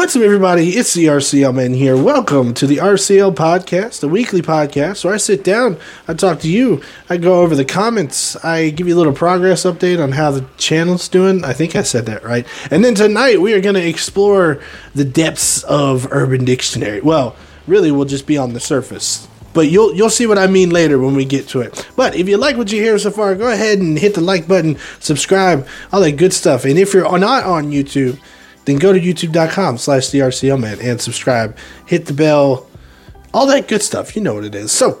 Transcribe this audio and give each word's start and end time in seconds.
What's 0.00 0.16
up, 0.16 0.22
everybody? 0.22 0.70
It's 0.70 0.94
the 0.94 1.04
RCL 1.04 1.54
Man 1.54 1.74
here. 1.74 1.94
Welcome 1.94 2.54
to 2.54 2.66
the 2.66 2.78
RCL 2.78 3.34
Podcast, 3.34 4.02
a 4.02 4.08
weekly 4.08 4.40
podcast 4.40 5.04
where 5.04 5.12
I 5.12 5.18
sit 5.18 5.44
down, 5.44 5.76
I 6.08 6.14
talk 6.14 6.40
to 6.40 6.48
you, 6.48 6.80
I 7.10 7.18
go 7.18 7.42
over 7.42 7.54
the 7.54 7.66
comments, 7.66 8.34
I 8.42 8.70
give 8.70 8.88
you 8.88 8.94
a 8.94 8.96
little 8.96 9.12
progress 9.12 9.64
update 9.64 10.02
on 10.02 10.12
how 10.12 10.30
the 10.30 10.46
channel's 10.56 11.06
doing. 11.06 11.44
I 11.44 11.52
think 11.52 11.76
I 11.76 11.82
said 11.82 12.06
that 12.06 12.24
right. 12.24 12.46
And 12.70 12.82
then 12.82 12.94
tonight 12.94 13.42
we 13.42 13.52
are 13.52 13.60
going 13.60 13.74
to 13.74 13.86
explore 13.86 14.62
the 14.94 15.04
depths 15.04 15.64
of 15.64 16.10
Urban 16.10 16.46
Dictionary. 16.46 17.02
Well, 17.02 17.36
really, 17.66 17.92
we'll 17.92 18.06
just 18.06 18.26
be 18.26 18.38
on 18.38 18.54
the 18.54 18.60
surface. 18.60 19.28
But 19.52 19.68
you'll 19.68 19.94
you'll 19.94 20.08
see 20.08 20.26
what 20.26 20.38
I 20.38 20.46
mean 20.46 20.70
later 20.70 20.98
when 20.98 21.14
we 21.14 21.26
get 21.26 21.46
to 21.48 21.60
it. 21.60 21.86
But 21.94 22.14
if 22.14 22.26
you 22.26 22.38
like 22.38 22.56
what 22.56 22.72
you 22.72 22.80
hear 22.80 22.98
so 22.98 23.10
far, 23.10 23.34
go 23.34 23.50
ahead 23.50 23.80
and 23.80 23.98
hit 23.98 24.14
the 24.14 24.22
like 24.22 24.48
button, 24.48 24.78
subscribe, 24.98 25.68
all 25.92 26.00
that 26.00 26.12
good 26.12 26.32
stuff. 26.32 26.64
And 26.64 26.78
if 26.78 26.94
you're 26.94 27.18
not 27.18 27.44
on 27.44 27.70
YouTube, 27.70 28.18
then 28.70 28.78
go 28.78 28.92
to 28.92 29.00
youtube.com 29.00 29.78
slash 29.78 30.10
the 30.10 30.56
man 30.56 30.78
and 30.80 31.00
subscribe. 31.00 31.56
Hit 31.86 32.06
the 32.06 32.12
bell, 32.12 32.68
all 33.34 33.46
that 33.46 33.68
good 33.68 33.82
stuff. 33.82 34.14
You 34.14 34.22
know 34.22 34.34
what 34.34 34.44
it 34.44 34.54
is. 34.54 34.70
So, 34.70 35.00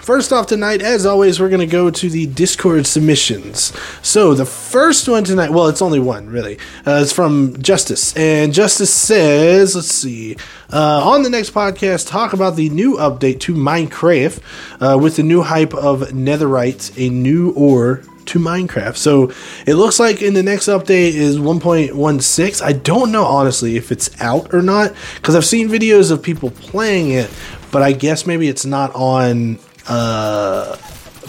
first 0.00 0.32
off 0.32 0.48
tonight, 0.48 0.82
as 0.82 1.06
always, 1.06 1.38
we're 1.38 1.48
going 1.48 1.60
to 1.60 1.66
go 1.66 1.90
to 1.90 2.10
the 2.10 2.26
Discord 2.26 2.86
submissions. 2.86 3.72
So, 4.02 4.34
the 4.34 4.44
first 4.44 5.08
one 5.08 5.22
tonight, 5.22 5.50
well, 5.50 5.68
it's 5.68 5.80
only 5.80 6.00
one, 6.00 6.28
really. 6.28 6.58
Uh, 6.84 7.00
it's 7.02 7.12
from 7.12 7.60
Justice. 7.62 8.16
And 8.16 8.52
Justice 8.52 8.92
says, 8.92 9.76
let's 9.76 9.88
see, 9.88 10.36
uh, 10.72 11.08
on 11.08 11.22
the 11.22 11.30
next 11.30 11.54
podcast, 11.54 12.08
talk 12.08 12.32
about 12.32 12.56
the 12.56 12.68
new 12.70 12.96
update 12.96 13.40
to 13.40 13.54
Minecraft 13.54 14.40
uh, 14.80 14.98
with 14.98 15.16
the 15.16 15.22
new 15.22 15.42
hype 15.42 15.74
of 15.74 16.00
Netherite, 16.08 16.92
a 16.98 17.10
new 17.10 17.52
ore 17.52 18.02
to 18.28 18.38
Minecraft. 18.38 18.96
So 18.96 19.32
it 19.66 19.74
looks 19.74 19.98
like 19.98 20.22
in 20.22 20.34
the 20.34 20.42
next 20.42 20.66
update 20.66 21.14
is 21.14 21.38
1.16. 21.38 22.62
I 22.62 22.72
don't 22.72 23.12
know 23.12 23.24
honestly 23.24 23.76
if 23.76 23.90
it's 23.92 24.20
out 24.20 24.54
or 24.54 24.62
not 24.62 24.92
because 25.16 25.34
I've 25.34 25.44
seen 25.44 25.68
videos 25.68 26.10
of 26.10 26.22
people 26.22 26.50
playing 26.50 27.10
it, 27.10 27.30
but 27.70 27.82
I 27.82 27.92
guess 27.92 28.26
maybe 28.26 28.48
it's 28.48 28.64
not 28.64 28.94
on 28.94 29.58
uh, 29.88 30.76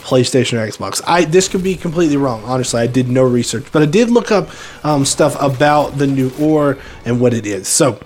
PlayStation 0.09 0.59
or 0.59 0.67
Xbox. 0.67 1.01
I 1.05 1.25
this 1.25 1.47
could 1.47 1.63
be 1.63 1.75
completely 1.75 2.17
wrong. 2.17 2.43
Honestly, 2.43 2.81
I 2.81 2.87
did 2.87 3.09
no 3.09 3.23
research, 3.23 3.65
but 3.71 3.81
I 3.81 3.85
did 3.85 4.09
look 4.09 4.31
up 4.31 4.49
um, 4.83 5.05
stuff 5.05 5.39
about 5.41 5.97
the 5.97 6.07
new 6.07 6.31
ore 6.39 6.77
and 7.05 7.21
what 7.21 7.33
it 7.33 7.45
is. 7.45 7.67
So 7.67 7.99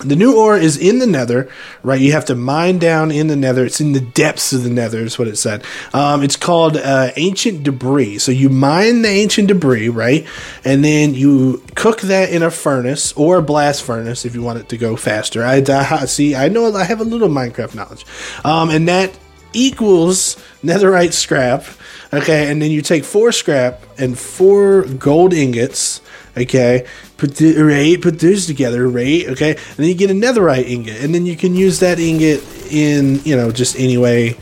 the 0.00 0.16
new 0.16 0.36
ore 0.36 0.56
is 0.56 0.76
in 0.76 0.98
the 0.98 1.06
nether, 1.06 1.48
right? 1.82 2.00
You 2.00 2.12
have 2.12 2.24
to 2.26 2.34
mine 2.34 2.78
down 2.78 3.10
in 3.10 3.28
the 3.28 3.36
nether. 3.36 3.64
It's 3.64 3.80
in 3.80 3.92
the 3.92 4.00
depths 4.00 4.52
of 4.52 4.62
the 4.64 4.70
nether, 4.70 5.00
is 5.00 5.18
what 5.18 5.28
it 5.28 5.36
said. 5.36 5.64
Um, 5.92 6.22
it's 6.22 6.36
called 6.36 6.76
uh, 6.76 7.10
ancient 7.16 7.62
debris. 7.62 8.18
So 8.18 8.32
you 8.32 8.48
mine 8.48 9.02
the 9.02 9.08
ancient 9.08 9.48
debris, 9.48 9.88
right? 9.88 10.26
And 10.64 10.84
then 10.84 11.14
you 11.14 11.62
cook 11.74 12.00
that 12.02 12.30
in 12.30 12.42
a 12.42 12.50
furnace 12.50 13.12
or 13.12 13.38
a 13.38 13.42
blast 13.42 13.82
furnace 13.82 14.24
if 14.24 14.34
you 14.34 14.42
want 14.42 14.58
it 14.58 14.68
to 14.70 14.76
go 14.76 14.96
faster. 14.96 15.44
I, 15.44 15.62
see, 16.06 16.34
I 16.34 16.48
know 16.48 16.74
I 16.74 16.84
have 16.84 17.00
a 17.00 17.04
little 17.04 17.28
Minecraft 17.28 17.74
knowledge. 17.74 18.04
Um, 18.44 18.70
and 18.70 18.88
that 18.88 19.16
equals 19.52 20.36
netherite 20.62 21.12
scrap. 21.12 21.64
Okay, 22.12 22.50
and 22.50 22.60
then 22.60 22.70
you 22.70 22.82
take 22.82 23.04
four 23.04 23.30
scrap 23.30 23.84
and 23.98 24.18
four 24.18 24.82
gold 24.82 25.32
ingots. 25.32 26.00
Okay, 26.36 26.86
put 27.20 27.36
the, 27.36 27.62
right, 27.62 28.00
put 28.00 28.18
those 28.18 28.46
together, 28.46 28.88
right? 28.88 29.28
Okay, 29.28 29.50
and 29.50 29.76
then 29.76 29.86
you 29.86 29.94
get 29.94 30.10
a 30.10 30.14
netherite 30.14 30.66
ingot, 30.66 31.04
and 31.04 31.14
then 31.14 31.26
you 31.26 31.36
can 31.36 31.54
use 31.54 31.78
that 31.80 32.00
ingot 32.00 32.42
in 32.72 33.20
you 33.24 33.36
know 33.36 33.52
just 33.52 33.78
any 33.78 33.98
way, 33.98 34.36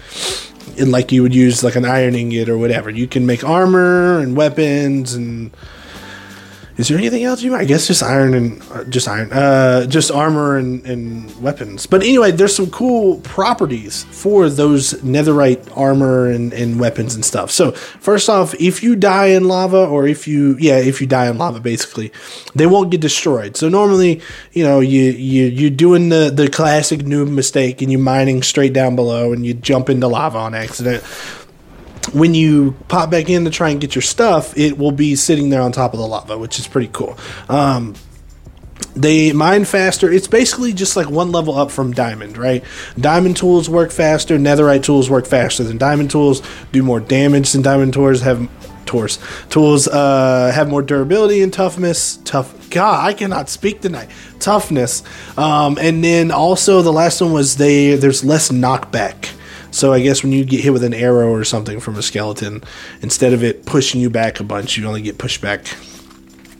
in 0.76 0.90
like 0.92 1.10
you 1.10 1.22
would 1.22 1.34
use 1.34 1.64
like 1.64 1.74
an 1.74 1.84
iron 1.84 2.14
ingot 2.14 2.48
or 2.48 2.56
whatever. 2.56 2.88
You 2.88 3.08
can 3.08 3.26
make 3.26 3.42
armor 3.42 4.20
and 4.20 4.36
weapons 4.36 5.14
and 5.14 5.50
is 6.78 6.86
there 6.86 6.96
anything 6.96 7.24
else 7.24 7.42
you 7.42 7.50
might? 7.50 7.62
I 7.62 7.64
guess 7.64 7.88
just 7.88 8.04
iron 8.04 8.34
and 8.34 8.62
uh, 8.70 8.84
just 8.84 9.08
iron, 9.08 9.32
uh, 9.32 9.86
just 9.86 10.12
armor 10.12 10.56
and, 10.56 10.86
and 10.86 11.42
weapons. 11.42 11.86
But 11.86 12.04
anyway, 12.04 12.30
there's 12.30 12.54
some 12.54 12.70
cool 12.70 13.18
properties 13.22 14.04
for 14.04 14.48
those 14.48 14.94
netherite 15.02 15.68
armor 15.76 16.30
and, 16.30 16.52
and 16.52 16.78
weapons 16.78 17.16
and 17.16 17.24
stuff. 17.24 17.50
So 17.50 17.72
first 17.72 18.28
off, 18.28 18.54
if 18.60 18.80
you 18.84 18.94
die 18.94 19.26
in 19.26 19.48
lava, 19.48 19.86
or 19.86 20.06
if 20.06 20.28
you 20.28 20.56
yeah, 20.60 20.76
if 20.76 21.00
you 21.00 21.08
die 21.08 21.28
in 21.28 21.36
lava, 21.36 21.58
basically, 21.58 22.12
they 22.54 22.66
won't 22.66 22.92
get 22.92 23.00
destroyed. 23.00 23.56
So 23.56 23.68
normally, 23.68 24.22
you 24.52 24.62
know, 24.62 24.78
you 24.78 25.10
you 25.10 25.46
you're 25.46 25.70
doing 25.70 26.10
the 26.10 26.30
the 26.32 26.48
classic 26.48 27.00
noob 27.00 27.28
mistake, 27.28 27.82
and 27.82 27.90
you're 27.90 28.00
mining 28.00 28.44
straight 28.44 28.72
down 28.72 28.94
below, 28.94 29.32
and 29.32 29.44
you 29.44 29.52
jump 29.52 29.90
into 29.90 30.06
lava 30.06 30.38
on 30.38 30.54
accident 30.54 31.02
when 32.12 32.34
you 32.34 32.76
pop 32.88 33.10
back 33.10 33.28
in 33.28 33.44
to 33.44 33.50
try 33.50 33.70
and 33.70 33.80
get 33.80 33.94
your 33.94 34.02
stuff, 34.02 34.56
it 34.56 34.78
will 34.78 34.92
be 34.92 35.16
sitting 35.16 35.50
there 35.50 35.62
on 35.62 35.72
top 35.72 35.92
of 35.92 35.98
the 35.98 36.06
lava, 36.06 36.38
which 36.38 36.58
is 36.58 36.66
pretty 36.66 36.90
cool. 36.92 37.18
Um, 37.48 37.94
they 38.94 39.32
mine 39.32 39.64
faster. 39.64 40.10
It's 40.10 40.28
basically 40.28 40.72
just 40.72 40.96
like 40.96 41.08
one 41.08 41.32
level 41.32 41.56
up 41.56 41.70
from 41.70 41.92
diamond, 41.92 42.36
right? 42.36 42.64
Diamond 42.98 43.36
tools 43.36 43.68
work 43.68 43.90
faster. 43.90 44.38
Netherite 44.38 44.82
tools 44.82 45.08
work 45.08 45.26
faster 45.26 45.64
than 45.64 45.78
diamond 45.78 46.10
tools. 46.10 46.42
Do 46.72 46.82
more 46.82 47.00
damage 47.00 47.52
than 47.52 47.62
diamond 47.62 47.92
tools. 47.92 48.20
Have 48.22 48.48
tools 48.86 49.18
tools 49.50 49.86
uh, 49.86 50.50
have 50.54 50.68
more 50.68 50.82
durability 50.82 51.42
and 51.42 51.52
toughness. 51.52 52.18
Tough. 52.24 52.70
God, 52.70 53.06
I 53.06 53.12
cannot 53.14 53.48
speak 53.48 53.80
tonight. 53.80 54.10
Toughness. 54.40 55.02
Um, 55.36 55.78
and 55.80 56.02
then 56.02 56.30
also 56.30 56.82
the 56.82 56.92
last 56.92 57.20
one 57.20 57.32
was 57.32 57.56
they. 57.56 57.94
There's 57.94 58.24
less 58.24 58.50
knockback. 58.50 59.34
So 59.70 59.92
I 59.92 60.00
guess 60.00 60.22
when 60.22 60.32
you 60.32 60.44
get 60.44 60.60
hit 60.60 60.72
with 60.72 60.84
an 60.84 60.94
arrow 60.94 61.32
or 61.32 61.44
something 61.44 61.80
from 61.80 61.96
a 61.96 62.02
skeleton, 62.02 62.62
instead 63.02 63.32
of 63.32 63.42
it 63.42 63.66
pushing 63.66 64.00
you 64.00 64.10
back 64.10 64.40
a 64.40 64.44
bunch, 64.44 64.76
you 64.76 64.86
only 64.86 65.02
get 65.02 65.18
pushed 65.18 65.40
back 65.40 65.66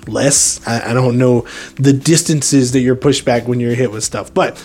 less. 0.07 0.67
I, 0.67 0.91
I 0.91 0.95
don't 0.95 1.19
know 1.19 1.47
the 1.77 1.93
distances 1.93 2.73
that 2.73 2.81
you're 2.81 2.97
pushed 2.97 3.25
back 3.25 3.47
when 3.47 3.61
you're 3.61 3.75
hit 3.75 3.91
with 3.91 4.05
stuff, 4.05 4.33
but 4.33 4.63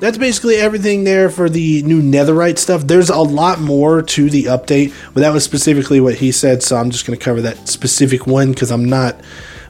that's 0.00 0.18
basically 0.18 0.56
everything 0.56 1.04
there 1.04 1.30
for 1.30 1.48
the 1.48 1.82
new 1.82 2.02
netherite 2.02 2.58
stuff. 2.58 2.82
There's 2.82 3.10
a 3.10 3.18
lot 3.18 3.60
more 3.60 4.02
to 4.02 4.30
the 4.30 4.44
update, 4.44 4.92
but 5.14 5.20
that 5.20 5.32
was 5.32 5.44
specifically 5.44 6.00
what 6.00 6.16
he 6.16 6.32
said, 6.32 6.62
so 6.62 6.76
I'm 6.76 6.90
just 6.90 7.06
going 7.06 7.18
to 7.18 7.24
cover 7.24 7.40
that 7.42 7.68
specific 7.68 8.26
one 8.26 8.50
because 8.52 8.70
I'm 8.70 8.84
not 8.84 9.20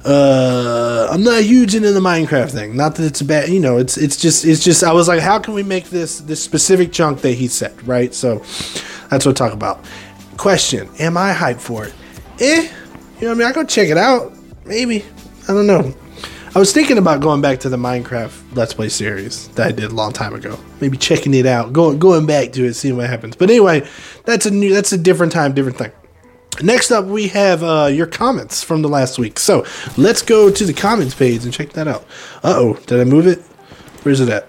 uh, 0.04 1.08
I'm 1.10 1.22
not 1.22 1.42
huge 1.42 1.74
into 1.74 1.92
the 1.92 2.00
Minecraft 2.00 2.50
thing. 2.50 2.76
Not 2.76 2.96
that 2.96 3.04
it's 3.04 3.20
a 3.20 3.24
bad, 3.24 3.48
you 3.48 3.60
know, 3.60 3.78
it's 3.78 3.96
it's 3.96 4.16
just 4.16 4.44
it's 4.44 4.62
just 4.62 4.84
I 4.84 4.92
was 4.92 5.08
like, 5.08 5.20
how 5.20 5.38
can 5.38 5.54
we 5.54 5.62
make 5.62 5.86
this 5.86 6.20
this 6.20 6.42
specific 6.42 6.92
chunk 6.92 7.20
that 7.22 7.32
he 7.32 7.48
said, 7.48 7.86
right? 7.86 8.12
So 8.12 8.38
that's 9.08 9.24
what 9.24 9.28
I 9.28 9.32
talk 9.32 9.52
about. 9.52 9.84
Question: 10.36 10.88
Am 10.98 11.16
I 11.16 11.32
hyped 11.32 11.60
for 11.60 11.86
it? 11.86 11.94
Eh, 12.40 12.68
you 13.20 13.26
know, 13.26 13.32
I 13.32 13.34
mean, 13.34 13.46
I 13.46 13.52
go 13.52 13.64
check 13.64 13.88
it 13.88 13.96
out. 13.96 14.32
Maybe 14.66 15.04
I 15.48 15.52
don't 15.52 15.66
know. 15.66 15.94
I 16.54 16.58
was 16.60 16.72
thinking 16.72 16.98
about 16.98 17.20
going 17.20 17.40
back 17.40 17.58
to 17.60 17.68
the 17.68 17.76
Minecraft 17.76 18.54
Let's 18.54 18.74
Play 18.74 18.88
series 18.88 19.48
that 19.50 19.66
I 19.66 19.72
did 19.72 19.90
a 19.90 19.94
long 19.94 20.12
time 20.12 20.34
ago. 20.34 20.56
Maybe 20.80 20.96
checking 20.96 21.34
it 21.34 21.46
out, 21.46 21.72
going 21.72 21.98
going 21.98 22.26
back 22.26 22.52
to 22.52 22.64
it, 22.64 22.74
seeing 22.74 22.96
what 22.96 23.08
happens. 23.08 23.36
But 23.36 23.50
anyway, 23.50 23.88
that's 24.24 24.46
a 24.46 24.50
new, 24.50 24.72
that's 24.72 24.92
a 24.92 24.98
different 24.98 25.32
time, 25.32 25.54
different 25.54 25.78
thing. 25.78 25.92
Next 26.62 26.90
up, 26.90 27.04
we 27.04 27.28
have 27.28 27.62
uh, 27.62 27.90
your 27.92 28.06
comments 28.06 28.62
from 28.62 28.82
the 28.82 28.88
last 28.88 29.18
week. 29.18 29.38
So 29.38 29.64
let's 29.96 30.22
go 30.22 30.50
to 30.50 30.64
the 30.64 30.72
comments 30.72 31.14
page 31.14 31.44
and 31.44 31.52
check 31.52 31.72
that 31.72 31.88
out. 31.88 32.04
Uh 32.42 32.54
oh, 32.56 32.74
did 32.86 33.00
I 33.00 33.04
move 33.04 33.26
it? 33.26 33.40
Where's 34.02 34.20
it 34.20 34.28
at? 34.28 34.48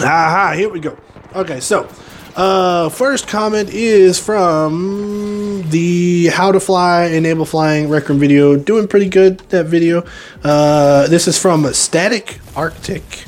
Aha, 0.00 0.54
here 0.56 0.68
we 0.68 0.80
go. 0.80 0.96
Okay, 1.34 1.60
so 1.60 1.88
uh, 2.36 2.88
first 2.88 3.28
comment 3.28 3.70
is 3.70 4.18
from 4.18 5.62
the 5.70 6.28
How 6.28 6.52
to 6.52 6.58
Fly 6.60 7.06
Enable 7.06 7.44
Flying 7.44 7.88
Rec 7.88 8.08
Room 8.08 8.18
video. 8.18 8.56
Doing 8.56 8.88
pretty 8.88 9.08
good, 9.08 9.38
that 9.50 9.66
video. 9.66 10.04
Uh, 10.42 11.06
this 11.08 11.28
is 11.28 11.38
from 11.40 11.64
Static 11.72 12.40
Arctic. 12.56 13.24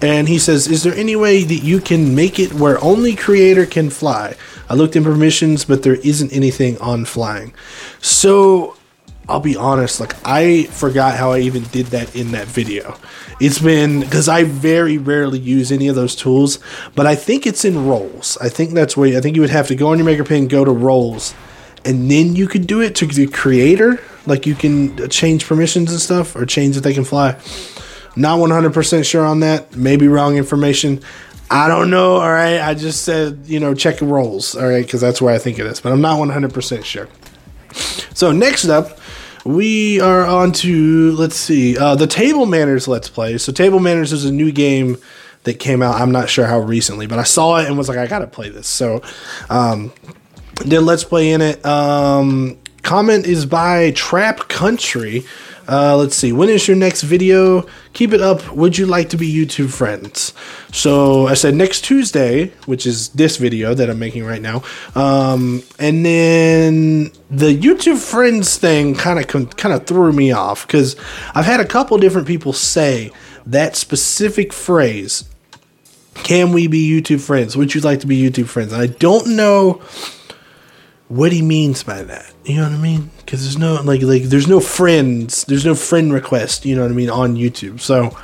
And 0.00 0.28
he 0.28 0.38
says, 0.38 0.68
Is 0.68 0.82
there 0.82 0.94
any 0.94 1.16
way 1.16 1.42
that 1.42 1.62
you 1.62 1.80
can 1.80 2.14
make 2.14 2.38
it 2.38 2.54
where 2.54 2.82
only 2.82 3.16
creator 3.16 3.66
can 3.66 3.90
fly? 3.90 4.36
I 4.68 4.74
looked 4.74 4.96
in 4.96 5.04
permissions, 5.04 5.64
but 5.64 5.82
there 5.82 5.96
isn't 5.96 6.32
anything 6.32 6.78
on 6.78 7.04
flying. 7.04 7.54
So 8.00 8.76
I'll 9.28 9.40
be 9.40 9.56
honest, 9.56 10.00
like 10.00 10.14
I 10.24 10.64
forgot 10.64 11.16
how 11.16 11.32
I 11.32 11.40
even 11.40 11.64
did 11.64 11.86
that 11.86 12.16
in 12.16 12.30
that 12.32 12.46
video. 12.46 12.96
It's 13.40 13.58
been 13.58 14.00
because 14.00 14.28
I 14.28 14.44
very 14.44 14.96
rarely 14.96 15.38
use 15.38 15.70
any 15.70 15.88
of 15.88 15.94
those 15.94 16.16
tools, 16.16 16.58
but 16.94 17.06
I 17.06 17.14
think 17.14 17.46
it's 17.46 17.64
in 17.64 17.86
roles. 17.86 18.38
I 18.40 18.48
think 18.48 18.72
that's 18.72 18.96
where 18.96 19.16
I 19.16 19.20
think 19.20 19.36
you 19.36 19.42
would 19.42 19.50
have 19.50 19.68
to 19.68 19.74
go 19.74 19.88
on 19.88 19.98
your 19.98 20.06
maker 20.06 20.24
pen, 20.24 20.48
go 20.48 20.64
to 20.64 20.70
roles, 20.70 21.34
and 21.84 22.10
then 22.10 22.36
you 22.36 22.48
could 22.48 22.66
do 22.66 22.80
it 22.80 22.94
to 22.96 23.06
the 23.06 23.26
creator. 23.26 24.02
Like 24.26 24.46
you 24.46 24.54
can 24.54 25.08
change 25.10 25.46
permissions 25.46 25.90
and 25.90 26.00
stuff, 26.00 26.34
or 26.34 26.46
change 26.46 26.74
that 26.76 26.82
they 26.82 26.94
can 26.94 27.04
fly. 27.04 27.38
Not 28.16 28.38
100% 28.38 29.04
sure 29.04 29.24
on 29.24 29.40
that. 29.40 29.76
Maybe 29.76 30.08
wrong 30.08 30.36
information. 30.36 31.02
I 31.50 31.68
don't 31.68 31.90
know. 31.90 32.16
All 32.16 32.30
right. 32.30 32.60
I 32.60 32.74
just 32.74 33.04
said, 33.04 33.42
you 33.46 33.60
know, 33.60 33.74
check 33.74 34.00
rolls. 34.00 34.54
All 34.54 34.68
right. 34.68 34.84
Because 34.84 35.00
that's 35.00 35.22
where 35.22 35.34
I 35.34 35.38
think 35.38 35.58
it 35.58 35.66
is. 35.66 35.80
But 35.80 35.92
I'm 35.92 36.00
not 36.00 36.18
100% 36.18 36.84
sure. 36.84 37.08
So 38.14 38.32
next 38.32 38.68
up, 38.68 38.98
we 39.44 40.00
are 40.00 40.26
on 40.26 40.52
to, 40.52 41.12
let's 41.12 41.36
see, 41.36 41.78
uh, 41.78 41.94
the 41.94 42.06
Table 42.06 42.44
Manners 42.44 42.88
Let's 42.88 43.08
Play. 43.08 43.38
So 43.38 43.52
Table 43.52 43.78
Manners 43.78 44.12
is 44.12 44.24
a 44.24 44.32
new 44.32 44.52
game 44.52 44.98
that 45.44 45.54
came 45.54 45.82
out. 45.82 46.00
I'm 46.00 46.12
not 46.12 46.28
sure 46.28 46.46
how 46.46 46.58
recently, 46.58 47.06
but 47.06 47.18
I 47.18 47.22
saw 47.22 47.56
it 47.56 47.66
and 47.66 47.78
was 47.78 47.88
like, 47.88 47.98
I 47.98 48.06
got 48.06 48.18
to 48.18 48.26
play 48.26 48.50
this. 48.50 48.66
So 48.66 49.02
um, 49.48 49.92
did 50.66 50.80
Let's 50.80 51.04
Play 51.04 51.30
in 51.30 51.40
it. 51.40 51.64
Um, 51.64 52.58
comment 52.82 53.26
is 53.26 53.46
by 53.46 53.92
Trap 53.92 54.48
Country. 54.48 55.24
Uh, 55.68 55.94
let's 55.96 56.16
see. 56.16 56.32
When 56.32 56.48
is 56.48 56.66
your 56.66 56.76
next 56.78 57.02
video? 57.02 57.66
Keep 57.92 58.14
it 58.14 58.22
up. 58.22 58.50
Would 58.52 58.78
you 58.78 58.86
like 58.86 59.10
to 59.10 59.18
be 59.18 59.30
YouTube 59.30 59.70
friends? 59.70 60.32
So 60.72 61.26
I 61.26 61.34
said 61.34 61.54
next 61.54 61.82
Tuesday, 61.82 62.52
which 62.64 62.86
is 62.86 63.10
this 63.10 63.36
video 63.36 63.74
that 63.74 63.90
I'm 63.90 63.98
making 63.98 64.24
right 64.24 64.40
now. 64.40 64.62
Um, 64.94 65.62
and 65.78 66.06
then 66.06 67.12
the 67.30 67.54
YouTube 67.54 67.98
friends 67.98 68.56
thing 68.56 68.94
kind 68.94 69.18
of 69.18 69.56
kind 69.56 69.74
of 69.74 69.86
threw 69.86 70.12
me 70.12 70.32
off 70.32 70.66
because 70.66 70.96
I've 71.34 71.44
had 71.44 71.60
a 71.60 71.66
couple 71.66 71.98
different 71.98 72.26
people 72.26 72.54
say 72.54 73.12
that 73.44 73.76
specific 73.76 74.54
phrase. 74.54 75.24
Can 76.14 76.52
we 76.52 76.66
be 76.66 76.88
YouTube 76.88 77.20
friends? 77.20 77.56
Would 77.56 77.74
you 77.74 77.80
like 77.82 78.00
to 78.00 78.06
be 78.06 78.20
YouTube 78.20 78.48
friends? 78.48 78.72
I 78.72 78.86
don't 78.86 79.36
know 79.36 79.82
what 81.08 81.32
he 81.32 81.42
means 81.42 81.82
by 81.82 82.02
that. 82.02 82.32
You 82.44 82.56
know 82.56 82.64
what 82.64 82.72
I 82.72 82.76
mean? 82.76 83.10
Because 83.18 83.42
there's 83.42 83.58
no 83.58 83.80
like 83.82 84.02
like 84.02 84.24
there's 84.24 84.48
no 84.48 84.60
friends, 84.60 85.44
there's 85.44 85.64
no 85.64 85.74
friend 85.74 86.12
request. 86.12 86.64
You 86.64 86.76
know 86.76 86.82
what 86.82 86.90
I 86.90 86.94
mean 86.94 87.10
on 87.10 87.36
YouTube. 87.36 87.80
So 87.80 88.16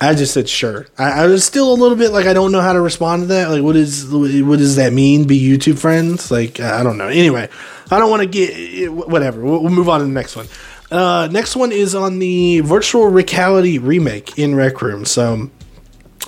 I 0.00 0.14
just 0.14 0.32
said 0.32 0.48
sure. 0.48 0.86
I, 0.96 1.24
I, 1.24 1.26
was 1.26 1.44
still 1.44 1.72
a 1.72 1.74
little 1.74 1.96
bit 1.96 2.12
like 2.12 2.26
I 2.26 2.32
don't 2.32 2.52
know 2.52 2.60
how 2.60 2.72
to 2.72 2.80
respond 2.80 3.22
to 3.22 3.26
that. 3.28 3.50
Like 3.50 3.62
what 3.62 3.76
is 3.76 4.06
what 4.06 4.58
does 4.58 4.76
that 4.76 4.92
mean? 4.92 5.26
Be 5.26 5.40
YouTube 5.40 5.78
friends? 5.78 6.30
Like 6.30 6.60
I 6.60 6.82
don't 6.82 6.98
know. 6.98 7.08
Anyway, 7.08 7.48
I 7.90 7.98
don't 7.98 8.10
want 8.10 8.22
to 8.22 8.28
get 8.28 8.92
whatever. 8.92 9.42
We'll, 9.42 9.62
we'll, 9.62 9.72
move 9.72 9.88
on 9.88 10.00
to 10.00 10.06
the 10.06 10.12
next 10.12 10.36
one. 10.36 10.46
Uh, 10.90 11.28
next 11.30 11.56
one 11.56 11.72
is 11.72 11.94
on 11.94 12.18
the 12.18 12.60
virtual 12.60 13.06
reality 13.08 13.78
remake 13.78 14.38
in 14.38 14.54
Rec 14.54 14.80
Room. 14.80 15.04
So 15.04 15.50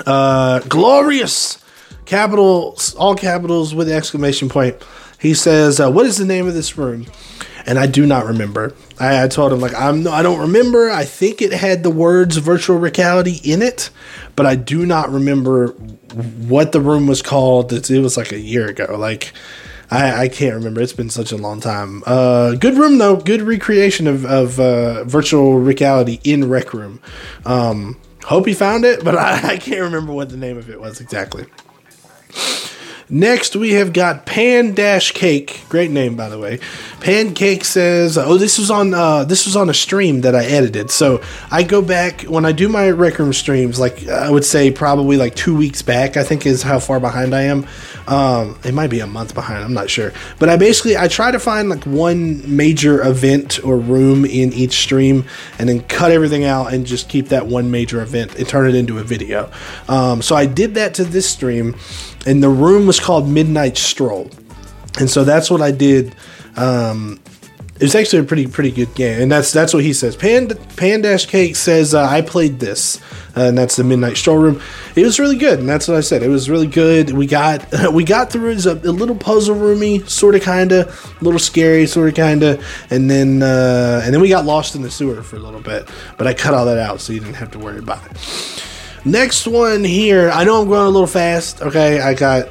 uh, 0.06 0.60
glorious 0.60 1.62
capital 2.06 2.76
all 2.98 3.14
capitals 3.14 3.72
with 3.72 3.88
exclamation 3.88 4.48
point 4.48 4.82
he 5.20 5.34
says, 5.34 5.78
uh, 5.80 5.90
"What 5.90 6.06
is 6.06 6.16
the 6.16 6.24
name 6.24 6.46
of 6.46 6.54
this 6.54 6.76
room?" 6.76 7.06
And 7.66 7.78
I 7.78 7.86
do 7.86 8.06
not 8.06 8.24
remember. 8.24 8.74
I, 8.98 9.24
I 9.24 9.28
told 9.28 9.52
him 9.52 9.60
like 9.60 9.74
I'm 9.74 10.06
I 10.08 10.22
don't 10.22 10.40
remember. 10.40 10.90
I 10.90 11.04
think 11.04 11.42
it 11.42 11.52
had 11.52 11.82
the 11.82 11.90
words 11.90 12.36
virtual 12.38 12.78
reality 12.78 13.40
in 13.44 13.62
it, 13.62 13.90
but 14.34 14.46
I 14.46 14.56
do 14.56 14.86
not 14.86 15.10
remember 15.10 15.68
what 15.68 16.72
the 16.72 16.80
room 16.80 17.06
was 17.06 17.22
called. 17.22 17.72
It, 17.72 17.90
it 17.90 18.00
was 18.00 18.16
like 18.16 18.32
a 18.32 18.40
year 18.40 18.68
ago. 18.68 18.96
Like 18.98 19.32
I, 19.90 20.22
I, 20.22 20.28
can't 20.28 20.54
remember. 20.54 20.80
It's 20.80 20.92
been 20.92 21.10
such 21.10 21.32
a 21.32 21.36
long 21.36 21.60
time. 21.60 22.02
Uh, 22.06 22.54
good 22.54 22.76
room 22.76 22.98
though. 22.98 23.16
Good 23.16 23.42
recreation 23.42 24.06
of, 24.06 24.24
of 24.24 24.60
uh, 24.60 25.04
virtual 25.04 25.58
reality 25.58 26.20
in 26.22 26.48
Rec 26.48 26.72
Room. 26.72 27.00
Um, 27.44 28.00
hope 28.24 28.46
he 28.46 28.54
found 28.54 28.84
it, 28.84 29.04
but 29.04 29.16
I, 29.16 29.54
I 29.54 29.56
can't 29.56 29.80
remember 29.80 30.12
what 30.12 30.30
the 30.30 30.36
name 30.36 30.56
of 30.56 30.70
it 30.70 30.80
was 30.80 31.00
exactly. 31.00 31.46
Next, 33.12 33.56
we 33.56 33.72
have 33.72 33.92
got 33.92 34.24
Pan 34.24 34.72
Dash 34.72 35.10
Cake. 35.10 35.64
Great 35.68 35.90
name, 35.90 36.14
by 36.14 36.28
the 36.28 36.38
way. 36.38 36.60
Pancake 37.00 37.64
says, 37.64 38.16
"Oh, 38.16 38.36
this 38.36 38.56
was 38.56 38.70
on 38.70 38.94
uh, 38.94 39.24
this 39.24 39.46
was 39.46 39.56
on 39.56 39.68
a 39.68 39.74
stream 39.74 40.20
that 40.20 40.36
I 40.36 40.44
edited. 40.44 40.92
So 40.92 41.20
I 41.50 41.64
go 41.64 41.82
back 41.82 42.22
when 42.22 42.44
I 42.44 42.52
do 42.52 42.68
my 42.68 42.88
Rec 42.90 43.18
Room 43.18 43.32
streams. 43.32 43.80
Like 43.80 44.06
I 44.06 44.30
would 44.30 44.44
say, 44.44 44.70
probably 44.70 45.16
like 45.16 45.34
two 45.34 45.56
weeks 45.56 45.82
back. 45.82 46.16
I 46.16 46.22
think 46.22 46.46
is 46.46 46.62
how 46.62 46.78
far 46.78 47.00
behind 47.00 47.34
I 47.34 47.42
am. 47.42 47.66
Um, 48.06 48.56
it 48.64 48.74
might 48.74 48.90
be 48.90 49.00
a 49.00 49.08
month 49.08 49.34
behind. 49.34 49.64
I'm 49.64 49.74
not 49.74 49.90
sure. 49.90 50.12
But 50.38 50.48
I 50.48 50.56
basically 50.56 50.96
I 50.96 51.08
try 51.08 51.32
to 51.32 51.40
find 51.40 51.68
like 51.68 51.84
one 51.86 52.56
major 52.56 53.02
event 53.02 53.58
or 53.64 53.76
room 53.76 54.24
in 54.24 54.52
each 54.52 54.74
stream, 54.74 55.24
and 55.58 55.68
then 55.68 55.80
cut 55.82 56.12
everything 56.12 56.44
out 56.44 56.72
and 56.72 56.86
just 56.86 57.08
keep 57.08 57.30
that 57.30 57.48
one 57.48 57.72
major 57.72 58.02
event 58.02 58.36
and 58.36 58.46
turn 58.46 58.68
it 58.68 58.76
into 58.76 58.98
a 58.98 59.02
video. 59.02 59.50
Um, 59.88 60.22
so 60.22 60.36
I 60.36 60.46
did 60.46 60.74
that 60.74 60.94
to 60.94 61.04
this 61.04 61.28
stream." 61.28 61.74
and 62.26 62.42
the 62.42 62.48
room 62.48 62.86
was 62.86 62.99
called 63.00 63.28
Midnight 63.28 63.76
Stroll, 63.76 64.30
and 64.98 65.10
so 65.10 65.24
that's 65.24 65.50
what 65.50 65.62
I 65.62 65.70
did. 65.70 66.14
Um, 66.56 67.20
it 67.80 67.84
was 67.84 67.94
actually 67.94 68.18
a 68.18 68.24
pretty 68.24 68.46
pretty 68.46 68.70
good 68.70 68.94
game, 68.94 69.22
and 69.22 69.32
that's 69.32 69.52
that's 69.52 69.72
what 69.72 69.82
he 69.82 69.94
says. 69.94 70.14
Pan 70.14 70.48
Dash 71.00 71.24
Cake 71.24 71.56
says 71.56 71.94
uh, 71.94 72.04
I 72.04 72.20
played 72.20 72.60
this, 72.60 73.00
uh, 73.34 73.44
and 73.44 73.56
that's 73.56 73.76
the 73.76 73.84
Midnight 73.84 74.18
Stroll 74.18 74.36
Room. 74.36 74.60
It 74.94 75.02
was 75.02 75.18
really 75.18 75.38
good, 75.38 75.60
and 75.60 75.66
that's 75.66 75.88
what 75.88 75.96
I 75.96 76.02
said. 76.02 76.22
It 76.22 76.28
was 76.28 76.50
really 76.50 76.66
good. 76.66 77.12
We 77.12 77.26
got 77.26 77.66
we 77.92 78.04
got 78.04 78.30
through 78.30 78.50
it. 78.50 78.66
a, 78.66 78.72
a 78.72 78.92
little 78.92 79.16
puzzle 79.16 79.54
roomy, 79.54 80.00
sort 80.00 80.34
of, 80.34 80.42
kind 80.42 80.72
of, 80.72 80.88
a 81.20 81.24
little 81.24 81.38
scary, 81.38 81.86
sort 81.86 82.10
of, 82.10 82.14
kind 82.16 82.42
of, 82.42 82.62
and 82.90 83.10
then 83.10 83.42
uh, 83.42 84.02
and 84.04 84.12
then 84.12 84.20
we 84.20 84.28
got 84.28 84.44
lost 84.44 84.74
in 84.74 84.82
the 84.82 84.90
sewer 84.90 85.22
for 85.22 85.36
a 85.36 85.40
little 85.40 85.60
bit. 85.60 85.88
But 86.18 86.26
I 86.26 86.34
cut 86.34 86.52
all 86.52 86.66
that 86.66 86.78
out, 86.78 87.00
so 87.00 87.14
you 87.14 87.20
didn't 87.20 87.36
have 87.36 87.50
to 87.52 87.58
worry 87.58 87.78
about 87.78 88.04
it. 88.10 88.62
Next 89.06 89.46
one 89.46 89.84
here. 89.84 90.28
I 90.28 90.44
know 90.44 90.60
I'm 90.60 90.68
going 90.68 90.86
a 90.86 90.90
little 90.90 91.06
fast. 91.06 91.62
Okay, 91.62 91.98
I 91.98 92.12
got 92.12 92.50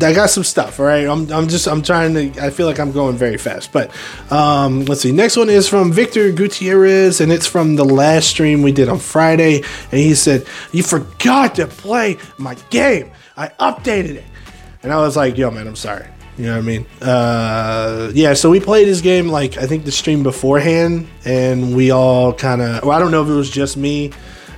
I 0.00 0.12
got 0.14 0.30
some 0.30 0.44
stuff. 0.44 0.80
All 0.80 0.86
right, 0.86 1.06
I'm, 1.06 1.30
I'm 1.32 1.48
just 1.48 1.66
I'm 1.66 1.82
trying 1.82 2.14
to. 2.14 2.44
I 2.44 2.50
feel 2.50 2.66
like 2.66 2.80
I'm 2.80 2.92
going 2.92 3.16
very 3.16 3.36
fast, 3.36 3.72
but 3.72 3.90
um, 4.30 4.84
let's 4.86 5.02
see. 5.02 5.12
Next 5.12 5.36
one 5.36 5.50
is 5.50 5.68
from 5.68 5.92
Victor 5.92 6.32
Gutierrez, 6.32 7.20
and 7.20 7.30
it's 7.30 7.46
from 7.46 7.76
the 7.76 7.84
last 7.84 8.28
stream 8.28 8.62
we 8.62 8.72
did 8.72 8.88
on 8.88 8.98
Friday. 8.98 9.56
And 9.56 10.00
he 10.00 10.14
said, 10.14 10.46
"You 10.72 10.82
forgot 10.82 11.56
to 11.56 11.66
play 11.66 12.18
my 12.38 12.54
game. 12.70 13.10
I 13.36 13.48
updated 13.60 14.16
it." 14.16 14.24
And 14.82 14.92
I 14.92 14.98
was 14.98 15.16
like, 15.16 15.36
"Yo, 15.36 15.50
man, 15.50 15.66
I'm 15.66 15.76
sorry." 15.76 16.06
You 16.38 16.46
know 16.46 16.52
what 16.52 16.58
I 16.58 16.62
mean? 16.62 16.86
Uh, 17.02 18.10
yeah. 18.14 18.32
So 18.32 18.48
we 18.48 18.58
played 18.60 18.88
his 18.88 19.02
game 19.02 19.28
like 19.28 19.58
I 19.58 19.66
think 19.66 19.84
the 19.84 19.92
stream 19.92 20.22
beforehand, 20.22 21.08
and 21.24 21.76
we 21.76 21.90
all 21.90 22.32
kind 22.32 22.62
of. 22.62 22.82
Well, 22.84 22.96
I 22.96 22.98
don't 22.98 23.10
know 23.10 23.22
if 23.22 23.28
it 23.28 23.34
was 23.34 23.50
just 23.50 23.76
me 23.76 24.12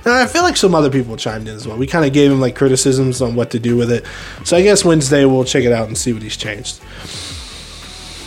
and 0.05 0.13
I 0.13 0.27
feel 0.27 0.43
like 0.43 0.55
some 0.55 0.75
other 0.75 0.91
people 0.91 1.17
chimed 1.17 1.47
in 1.47 1.55
as 1.55 1.67
well. 1.67 1.77
We 1.77 1.87
kind 1.87 2.05
of 2.05 2.13
gave 2.13 2.31
him 2.31 2.39
like 2.39 2.55
criticisms 2.55 3.21
on 3.21 3.35
what 3.35 3.51
to 3.51 3.59
do 3.59 3.75
with 3.75 3.91
it. 3.91 4.05
So 4.43 4.55
I 4.55 4.61
guess 4.61 4.85
Wednesday 4.85 5.25
we'll 5.25 5.43
check 5.43 5.63
it 5.63 5.71
out 5.71 5.87
and 5.87 5.97
see 5.97 6.13
what 6.13 6.21
he's 6.21 6.37
changed. 6.37 6.79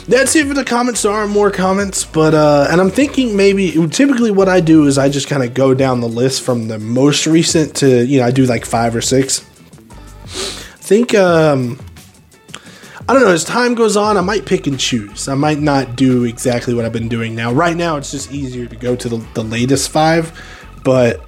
That's 0.08 0.34
it 0.34 0.46
for 0.46 0.54
the 0.54 0.64
comments. 0.64 1.02
There 1.02 1.12
are 1.12 1.28
more 1.28 1.50
comments, 1.50 2.04
but 2.04 2.34
uh, 2.34 2.66
and 2.70 2.80
I'm 2.80 2.90
thinking 2.90 3.36
maybe 3.36 3.72
typically 3.88 4.30
what 4.30 4.48
I 4.48 4.60
do 4.60 4.86
is 4.86 4.96
I 4.96 5.10
just 5.10 5.28
kind 5.28 5.42
of 5.42 5.52
go 5.52 5.74
down 5.74 6.00
the 6.00 6.08
list 6.08 6.42
from 6.42 6.66
the 6.66 6.78
most 6.78 7.26
recent 7.26 7.76
to 7.76 8.06
you 8.06 8.20
know 8.20 8.26
I 8.26 8.30
do 8.30 8.46
like 8.46 8.64
five 8.64 8.96
or 8.96 9.02
six. 9.02 9.40
I 10.24 10.80
think 10.88 11.14
um, 11.14 11.78
I 13.06 13.12
don't 13.12 13.22
know. 13.22 13.32
As 13.32 13.44
time 13.44 13.74
goes 13.74 13.98
on, 13.98 14.16
I 14.16 14.22
might 14.22 14.46
pick 14.46 14.66
and 14.66 14.80
choose. 14.80 15.28
I 15.28 15.34
might 15.34 15.58
not 15.58 15.94
do 15.94 16.24
exactly 16.24 16.72
what 16.72 16.86
I've 16.86 16.92
been 16.92 17.10
doing 17.10 17.34
now. 17.34 17.52
Right 17.52 17.76
now, 17.76 17.98
it's 17.98 18.10
just 18.10 18.32
easier 18.32 18.66
to 18.66 18.76
go 18.76 18.96
to 18.96 19.08
the, 19.10 19.18
the 19.34 19.44
latest 19.44 19.90
five, 19.90 20.32
but 20.84 21.27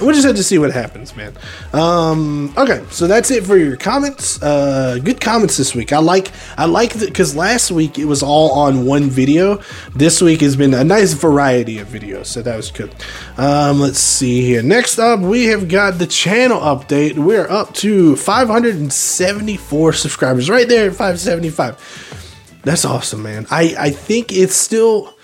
we 0.00 0.12
just 0.12 0.26
have 0.26 0.36
to 0.36 0.42
see 0.42 0.58
what 0.58 0.72
happens, 0.72 1.14
man. 1.14 1.34
Um, 1.72 2.54
okay, 2.56 2.84
so 2.90 3.06
that's 3.06 3.30
it 3.30 3.44
for 3.44 3.56
your 3.56 3.76
comments. 3.76 4.42
Uh, 4.42 4.98
good 5.02 5.20
comments 5.20 5.56
this 5.56 5.74
week. 5.74 5.92
I 5.92 5.98
like 5.98 6.30
I 6.56 6.64
like 6.64 6.94
that 6.94 7.08
because 7.08 7.36
last 7.36 7.70
week 7.70 7.98
it 7.98 8.06
was 8.06 8.22
all 8.22 8.52
on 8.52 8.86
one 8.86 9.10
video. 9.10 9.60
This 9.94 10.22
week 10.22 10.40
has 10.40 10.56
been 10.56 10.72
a 10.74 10.84
nice 10.84 11.12
variety 11.12 11.78
of 11.78 11.88
videos, 11.88 12.26
so 12.26 12.42
that 12.42 12.56
was 12.56 12.70
good. 12.70 12.94
Um, 13.36 13.80
let's 13.80 13.98
see 13.98 14.42
here. 14.42 14.62
Next 14.62 14.98
up, 14.98 15.20
we 15.20 15.46
have 15.46 15.68
got 15.68 15.98
the 15.98 16.06
channel 16.06 16.60
update. 16.60 17.18
We're 17.18 17.48
up 17.50 17.74
to 17.74 18.16
574 18.16 19.92
subscribers, 19.92 20.48
right 20.48 20.68
there 20.68 20.86
at 20.88 20.96
575. 20.96 22.60
That's 22.62 22.84
awesome, 22.84 23.22
man. 23.22 23.46
I 23.50 23.74
I 23.78 23.90
think 23.90 24.32
it's 24.32 24.54
still 24.54 25.14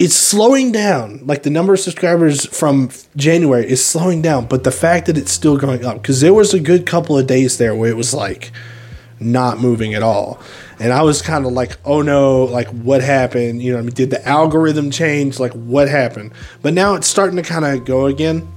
it's 0.00 0.16
slowing 0.16 0.72
down. 0.72 1.20
Like 1.26 1.42
the 1.42 1.50
number 1.50 1.74
of 1.74 1.78
subscribers 1.78 2.46
from 2.46 2.88
January 3.16 3.70
is 3.70 3.84
slowing 3.84 4.22
down, 4.22 4.46
but 4.46 4.64
the 4.64 4.70
fact 4.70 5.06
that 5.06 5.18
it's 5.18 5.30
still 5.30 5.58
going 5.58 5.84
up 5.84 6.00
because 6.00 6.22
there 6.22 6.32
was 6.32 6.54
a 6.54 6.58
good 6.58 6.86
couple 6.86 7.18
of 7.18 7.26
days 7.26 7.58
there 7.58 7.74
where 7.74 7.90
it 7.90 7.96
was 7.96 8.14
like 8.14 8.50
not 9.20 9.58
moving 9.58 9.92
at 9.92 10.02
all. 10.02 10.40
And 10.78 10.94
I 10.94 11.02
was 11.02 11.20
kind 11.20 11.44
of 11.44 11.52
like, 11.52 11.76
oh 11.84 12.00
no, 12.00 12.44
like 12.44 12.68
what 12.68 13.02
happened? 13.02 13.62
You 13.62 13.74
know, 13.74 13.78
I 13.78 13.82
mean, 13.82 13.92
did 13.92 14.08
the 14.08 14.26
algorithm 14.26 14.90
change? 14.90 15.38
Like 15.38 15.52
what 15.52 15.86
happened? 15.86 16.32
But 16.62 16.72
now 16.72 16.94
it's 16.94 17.06
starting 17.06 17.36
to 17.36 17.42
kind 17.42 17.66
of 17.66 17.84
go 17.84 18.06
again. 18.06 18.48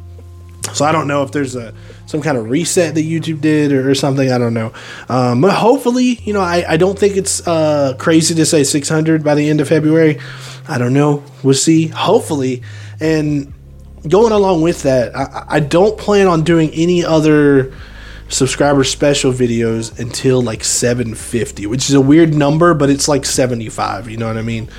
So 0.73 0.85
I 0.85 0.93
don't 0.93 1.09
know 1.09 1.23
if 1.23 1.33
there's 1.33 1.57
a 1.57 1.73
some 2.05 2.21
kind 2.21 2.37
of 2.37 2.49
reset 2.49 2.95
that 2.95 3.01
YouTube 3.01 3.41
did 3.41 3.73
or, 3.73 3.89
or 3.89 3.95
something. 3.95 4.31
I 4.31 4.37
don't 4.37 4.53
know. 4.53 4.71
Um, 5.09 5.41
but 5.41 5.51
hopefully, 5.51 6.19
you 6.23 6.31
know, 6.31 6.41
I, 6.41 6.63
I 6.69 6.77
don't 6.77 6.97
think 6.97 7.17
it's 7.17 7.45
uh, 7.45 7.95
crazy 7.97 8.33
to 8.35 8.45
say 8.45 8.63
600 8.63 9.23
by 9.23 9.35
the 9.35 9.49
end 9.49 9.59
of 9.59 9.67
February. 9.67 10.19
I 10.67 10.77
don't 10.77 10.93
know. 10.93 11.23
We'll 11.43 11.53
see. 11.53 11.87
Hopefully. 11.87 12.63
And 12.99 13.53
going 14.07 14.31
along 14.31 14.61
with 14.61 14.83
that, 14.83 15.15
I, 15.15 15.45
I 15.47 15.59
don't 15.59 15.97
plan 15.97 16.27
on 16.27 16.43
doing 16.43 16.69
any 16.71 17.03
other 17.03 17.73
subscriber 18.29 18.83
special 18.83 19.31
videos 19.31 19.97
until 19.99 20.41
like 20.41 20.63
750, 20.63 21.67
which 21.67 21.89
is 21.89 21.95
a 21.95 22.01
weird 22.01 22.33
number, 22.33 22.73
but 22.73 22.89
it's 22.89 23.07
like 23.07 23.25
75. 23.25 24.09
You 24.09 24.17
know 24.17 24.27
what 24.27 24.37
I 24.37 24.41
mean? 24.41 24.69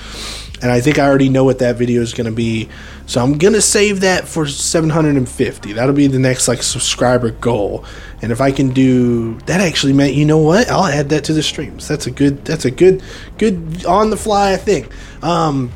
And 0.63 0.71
I 0.71 0.81
think 0.81 0.99
I 0.99 1.07
already 1.07 1.29
know 1.29 1.45
what 1.45 1.59
that 1.59 1.77
video 1.77 2.01
is 2.01 2.15
going 2.15 2.27
to 2.27 2.33
be. 2.33 2.69
So 3.07 3.23
I'm 3.23 3.39
going 3.39 3.55
to 3.55 3.61
save 3.61 4.01
that 4.01 4.27
for 4.27 4.47
750. 4.47 5.73
That'll 5.73 5.95
be 5.95 6.07
the 6.07 6.19
next 6.19 6.49
like 6.49 6.63
subscriber 6.63 7.31
goal. 7.31 7.85
And 8.23 8.33
if 8.33 8.41
I 8.41 8.51
can 8.51 8.71
do 8.71 9.35
that 9.41 9.61
actually 9.61 9.93
meant, 9.93 10.15
you 10.15 10.25
know 10.25 10.39
what? 10.39 10.71
I'll 10.71 10.87
add 10.87 11.11
that 11.11 11.25
to 11.25 11.33
the 11.35 11.43
streams. 11.43 11.87
That's 11.87 12.07
a 12.07 12.11
good 12.11 12.45
that's 12.45 12.65
a 12.65 12.71
good 12.71 13.03
good 13.37 13.85
on 13.85 14.11
the 14.11 14.17
fly 14.17 14.57
thing. 14.57 14.89
Um 15.23 15.73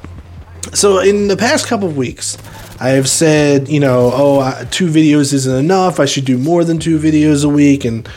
so 0.73 1.01
in 1.01 1.29
the 1.29 1.37
past 1.37 1.67
couple 1.67 1.89
of 1.89 1.97
weeks, 1.97 2.39
I 2.81 2.91
have 2.91 3.09
said, 3.09 3.69
you 3.69 3.81
know, 3.81 4.11
oh, 4.13 4.65
two 4.71 4.89
videos 4.89 5.33
isn't 5.33 5.57
enough. 5.57 5.99
I 5.99 6.05
should 6.05 6.25
do 6.25 6.39
more 6.39 6.65
than 6.65 6.79
two 6.79 6.99
videos 6.99 7.45
a 7.45 7.49
week 7.49 7.85
and 7.85 8.09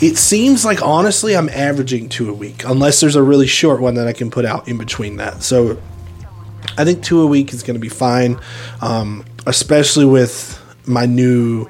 it 0.00 0.16
seems 0.16 0.64
like 0.64 0.82
honestly 0.82 1.36
I'm 1.36 1.48
averaging 1.48 2.08
two 2.08 2.30
a 2.30 2.34
week 2.34 2.64
unless 2.64 3.00
there's 3.00 3.16
a 3.16 3.22
really 3.22 3.46
short 3.46 3.80
one 3.80 3.94
that 3.94 4.06
I 4.06 4.12
can 4.12 4.30
put 4.30 4.44
out 4.44 4.68
in 4.68 4.78
between 4.78 5.16
that. 5.16 5.42
So 5.42 5.78
I 6.78 6.84
think 6.84 7.02
two 7.02 7.22
a 7.22 7.26
week 7.26 7.52
is 7.52 7.62
going 7.62 7.74
to 7.74 7.80
be 7.80 7.88
fine, 7.88 8.38
um, 8.80 9.24
especially 9.46 10.04
with 10.04 10.62
my 10.86 11.06
new 11.06 11.68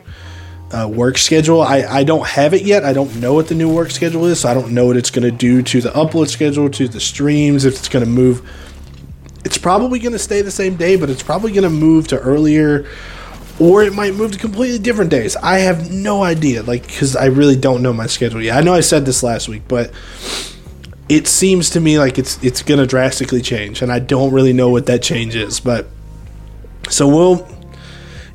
uh, 0.72 0.88
work 0.92 1.16
schedule. 1.16 1.62
I, 1.62 1.82
I 1.82 2.04
don't 2.04 2.26
have 2.26 2.52
it 2.52 2.62
yet. 2.62 2.84
I 2.84 2.92
don't 2.92 3.14
know 3.16 3.32
what 3.32 3.48
the 3.48 3.54
new 3.54 3.72
work 3.72 3.90
schedule 3.90 4.24
is, 4.26 4.40
so 4.40 4.48
I 4.48 4.54
don't 4.54 4.72
know 4.72 4.86
what 4.86 4.96
it's 4.96 5.10
going 5.10 5.22
to 5.22 5.36
do 5.36 5.62
to 5.62 5.80
the 5.80 5.90
upload 5.90 6.28
schedule, 6.28 6.68
to 6.70 6.88
the 6.88 7.00
streams, 7.00 7.64
if 7.64 7.74
it's 7.74 7.88
going 7.88 8.04
to 8.04 8.10
move. 8.10 8.48
It's 9.44 9.58
probably 9.58 10.00
going 10.00 10.12
to 10.12 10.18
stay 10.18 10.42
the 10.42 10.50
same 10.50 10.74
day, 10.74 10.96
but 10.96 11.08
it's 11.08 11.22
probably 11.22 11.52
going 11.52 11.62
to 11.62 11.70
move 11.70 12.08
to 12.08 12.18
earlier, 12.18 12.88
or 13.60 13.84
it 13.84 13.94
might 13.94 14.14
move 14.14 14.32
to 14.32 14.38
completely 14.38 14.80
different 14.80 15.10
days. 15.10 15.36
I 15.36 15.58
have 15.58 15.92
no 15.92 16.24
idea, 16.24 16.64
like, 16.64 16.84
because 16.84 17.14
I 17.14 17.26
really 17.26 17.56
don't 17.56 17.80
know 17.80 17.92
my 17.92 18.08
schedule 18.08 18.42
yet. 18.42 18.56
I 18.58 18.60
know 18.62 18.74
I 18.74 18.80
said 18.80 19.06
this 19.06 19.22
last 19.22 19.48
week, 19.48 19.62
but 19.68 19.92
it 21.08 21.26
seems 21.26 21.70
to 21.70 21.80
me 21.80 21.98
like 21.98 22.18
it's 22.18 22.42
it's 22.42 22.62
going 22.62 22.80
to 22.80 22.86
drastically 22.86 23.42
change, 23.42 23.82
and 23.82 23.92
I 23.92 23.98
don't 23.98 24.32
really 24.32 24.52
know 24.52 24.70
what 24.70 24.86
that 24.86 25.02
change 25.02 25.34
is. 25.34 25.60
But 25.60 25.86
so 26.88 27.06
we'll 27.06 27.46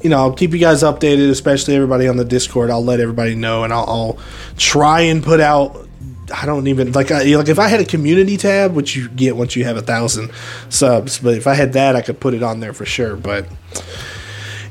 you 0.04 0.10
know, 0.10 0.18
I'll 0.18 0.34
keep 0.34 0.52
you 0.52 0.60
guys 0.60 0.84
updated, 0.84 1.30
especially 1.30 1.76
everybody 1.76 2.08
on 2.08 2.18
the 2.18 2.26
Discord. 2.26 2.70
I'll 2.70 2.84
let 2.84 3.00
everybody 3.00 3.36
know, 3.36 3.64
and 3.64 3.72
I'll, 3.72 3.86
I'll 3.88 4.20
try 4.58 5.02
and 5.02 5.24
put 5.24 5.40
out. 5.40 5.88
I 6.34 6.46
don't 6.46 6.68
even 6.68 6.94
like 6.94 7.12
I, 7.12 7.24
like 7.36 7.50
if 7.50 7.60
I 7.60 7.68
had 7.68 7.82
a 7.82 7.86
community 7.86 8.38
tab, 8.38 8.74
which 8.74 8.96
you 8.96 9.10
get 9.10 9.36
once 9.36 9.56
you 9.56 9.66
have 9.66 9.78
a 9.78 9.82
thousand 9.82 10.32
subs. 10.70 11.20
But 11.20 11.36
if 11.36 11.46
I 11.46 11.56
had 11.56 11.74
that, 11.74 11.96
I 11.96 12.02
could 12.02 12.20
put 12.20 12.34
it 12.34 12.42
on 12.42 12.62
there 12.62 12.74
for 12.74 12.86
sure. 12.86 13.16
But 13.16 13.48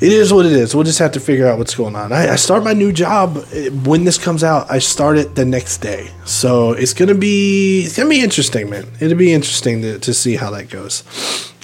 it 0.00 0.12
is 0.12 0.32
what 0.32 0.46
it 0.46 0.52
is. 0.52 0.74
We'll 0.74 0.84
just 0.84 0.98
have 0.98 1.12
to 1.12 1.20
figure 1.20 1.46
out 1.46 1.58
what's 1.58 1.74
going 1.74 1.94
on. 1.94 2.12
I, 2.12 2.32
I, 2.32 2.36
start 2.36 2.64
my 2.64 2.72
new 2.72 2.92
job 2.92 3.44
eh, 3.52 3.68
when 3.68 4.04
this 4.04 4.16
comes 4.16 4.42
out. 4.42 4.70
I 4.70 4.78
start 4.78 5.18
it 5.18 5.34
the 5.34 5.44
next 5.44 5.78
day, 5.78 6.10
so 6.24 6.72
it's 6.72 6.94
gonna 6.94 7.14
be 7.14 7.82
it's 7.84 7.96
gonna 7.96 8.08
be 8.08 8.22
interesting, 8.22 8.70
man. 8.70 8.86
It'll 9.00 9.18
be 9.18 9.32
interesting 9.32 9.82
to, 9.82 9.98
to 9.98 10.14
see 10.14 10.36
how 10.36 10.50
that 10.50 10.70
goes. 10.70 11.04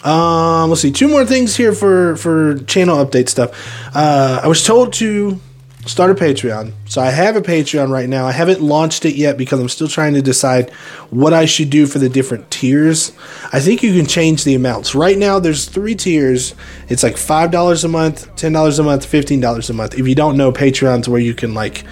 Um, 0.04 0.70
let's 0.70 0.82
see, 0.82 0.92
two 0.92 1.08
more 1.08 1.24
things 1.24 1.56
here 1.56 1.72
for 1.72 2.16
for 2.16 2.58
channel 2.64 3.04
update 3.04 3.28
stuff. 3.28 3.50
Uh, 3.94 4.40
I 4.42 4.48
was 4.48 4.64
told 4.64 4.92
to 4.94 5.40
start 5.86 6.10
a 6.10 6.14
Patreon, 6.14 6.72
so 6.86 7.00
I 7.00 7.10
have 7.10 7.36
a 7.36 7.40
Patreon 7.40 7.90
right 7.90 8.08
now. 8.08 8.26
I 8.26 8.32
haven't 8.32 8.60
launched 8.60 9.04
it 9.04 9.14
yet 9.14 9.36
because 9.36 9.60
I'm 9.60 9.68
still 9.68 9.88
trying 9.88 10.14
to 10.14 10.22
decide 10.22 10.70
what 11.10 11.32
I 11.32 11.44
should 11.44 11.70
do 11.70 11.86
for 11.86 11.98
the 11.98 12.08
different 12.08 12.50
tiers. 12.50 13.12
I 13.52 13.60
think 13.60 13.82
you 13.82 13.92
can 13.94 14.06
change 14.06 14.44
the 14.44 14.54
amounts. 14.54 14.94
Right 14.94 15.16
now, 15.16 15.38
there's 15.38 15.66
three 15.66 15.94
tiers. 15.94 16.54
It's 16.88 17.02
like 17.02 17.16
five 17.16 17.50
dollars 17.50 17.84
a 17.84 17.88
month, 17.88 18.34
ten 18.36 18.52
dollars 18.52 18.78
a 18.78 18.82
month, 18.82 19.06
fifteen 19.06 19.40
dollars 19.40 19.70
a 19.70 19.74
month. 19.74 19.98
If 19.98 20.06
you 20.06 20.14
don't 20.14 20.36
know, 20.36 20.52
Patreon's 20.52 21.08
where 21.08 21.20
you 21.20 21.34
can 21.34 21.54
like 21.54 21.84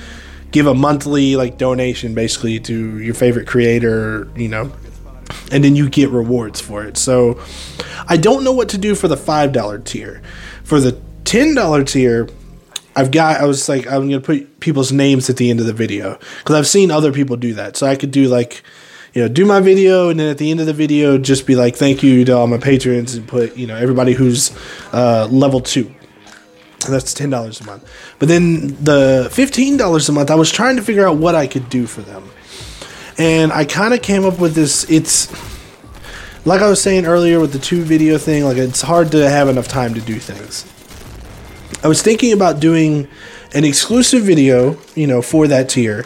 give 0.50 0.66
a 0.66 0.74
monthly 0.74 1.36
like 1.36 1.58
donation 1.58 2.14
basically 2.14 2.60
to 2.60 2.98
your 3.00 3.14
favorite 3.14 3.46
creator, 3.46 4.28
you 4.36 4.48
know, 4.48 4.72
and 5.50 5.64
then 5.64 5.74
you 5.74 5.88
get 5.88 6.10
rewards 6.10 6.60
for 6.60 6.84
it. 6.84 6.96
So 6.96 7.40
I 8.08 8.16
don't 8.16 8.44
know 8.44 8.52
what 8.52 8.68
to 8.70 8.78
do 8.78 8.94
for 8.94 9.08
the 9.08 9.16
$5 9.16 9.84
tier. 9.84 10.22
For 10.62 10.78
the 10.78 10.92
$10 11.24 11.86
tier, 11.88 12.28
I've 12.96 13.10
got, 13.10 13.40
I 13.40 13.44
was 13.44 13.68
like, 13.68 13.86
I'm 13.86 14.08
to 14.10 14.20
put 14.20 14.60
people's 14.60 14.92
names 14.92 15.28
at 15.28 15.36
the 15.36 15.50
end 15.50 15.60
of 15.60 15.66
the 15.66 15.72
video 15.72 16.18
because 16.38 16.56
I've 16.56 16.66
seen 16.66 16.90
other 16.90 17.12
people 17.12 17.36
do 17.36 17.54
that. 17.54 17.76
So 17.76 17.86
I 17.86 17.96
could 17.96 18.10
do 18.10 18.28
like, 18.28 18.62
you 19.12 19.22
know, 19.22 19.28
do 19.28 19.44
my 19.44 19.60
video 19.60 20.08
and 20.08 20.18
then 20.18 20.30
at 20.30 20.38
the 20.38 20.50
end 20.50 20.60
of 20.60 20.66
the 20.66 20.72
video, 20.72 21.18
just 21.18 21.46
be 21.46 21.56
like, 21.56 21.76
thank 21.76 22.02
you 22.02 22.24
to 22.24 22.32
all 22.32 22.46
my 22.46 22.58
patrons 22.58 23.14
and 23.14 23.26
put, 23.26 23.56
you 23.56 23.66
know, 23.66 23.76
everybody 23.76 24.12
who's 24.12 24.56
uh, 24.92 25.26
level 25.30 25.60
two. 25.60 25.92
that's 26.88 27.14
ten 27.14 27.30
dollars 27.30 27.60
a 27.60 27.64
month. 27.64 27.88
But 28.18 28.28
then 28.28 28.76
the 28.82 29.28
fifteen 29.32 29.76
dollars 29.76 30.08
a 30.08 30.12
month, 30.12 30.30
I 30.30 30.34
was 30.34 30.52
trying 30.52 30.76
to 30.76 30.82
figure 30.82 31.06
out 31.06 31.16
what 31.16 31.34
I 31.34 31.46
could 31.46 31.68
do 31.68 31.86
for 31.86 32.02
them 32.02 32.30
and 33.18 33.52
I 33.52 33.64
kind 33.64 33.94
of 33.94 34.02
came 34.02 34.24
up 34.24 34.38
with 34.38 34.54
this. 34.54 34.88
It's 34.90 35.32
like 36.44 36.60
I 36.60 36.68
was 36.68 36.82
saying 36.82 37.06
earlier 37.06 37.40
with 37.40 37.52
the 37.52 37.58
two 37.58 37.82
video 37.82 38.18
thing. 38.18 38.44
Like 38.44 38.56
it's 38.56 38.82
hard 38.82 39.12
to 39.12 39.28
have 39.28 39.48
enough 39.48 39.68
time 39.68 39.94
to 39.94 40.00
do 40.00 40.18
things. 40.18 40.70
I 41.82 41.88
was 41.88 42.02
thinking 42.02 42.32
about 42.32 42.60
doing 42.60 43.08
an 43.54 43.64
exclusive 43.64 44.22
video, 44.22 44.76
you 44.94 45.06
know, 45.06 45.22
for 45.22 45.46
that 45.48 45.68
tier, 45.68 46.04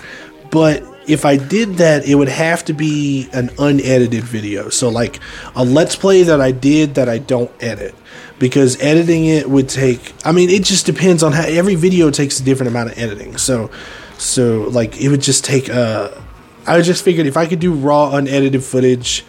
but 0.51 0.83
if 1.09 1.25
I 1.25 1.37
did 1.37 1.77
that, 1.77 2.07
it 2.07 2.15
would 2.15 2.29
have 2.29 2.65
to 2.67 2.75
be 2.75 3.29
an 3.33 3.51
unedited 3.59 4.23
video. 4.25 4.69
So, 4.69 4.91
like 4.91 5.21
a 5.57 5.65
let's 5.65 5.97
play 5.97 6.23
that 6.23 6.41
I 6.41 6.53
did 6.53 6.95
that 6.97 7.09
I 7.09 7.19
don't 7.19 7.51
edit. 7.61 7.95
Because 8.39 8.81
editing 8.81 9.25
it 9.25 9.51
would 9.51 9.69
take, 9.69 10.15
I 10.25 10.31
mean, 10.31 10.49
it 10.49 10.63
just 10.63 10.87
depends 10.87 11.25
on 11.25 11.33
how 11.33 11.43
every 11.43 11.75
video 11.75 12.11
takes 12.11 12.39
a 12.39 12.45
different 12.45 12.71
amount 12.71 12.93
of 12.93 12.99
editing. 12.99 13.37
So, 13.37 13.71
so 14.17 14.69
like 14.71 15.01
it 15.01 15.09
would 15.09 15.23
just 15.23 15.45
take 15.45 15.69
a, 15.69 16.23
I 16.65 16.81
just 16.83 17.05
figured 17.05 17.27
if 17.27 17.37
I 17.37 17.47
could 17.47 17.59
do 17.59 17.73
raw, 17.73 18.15
unedited 18.15 18.63
footage, 18.63 19.25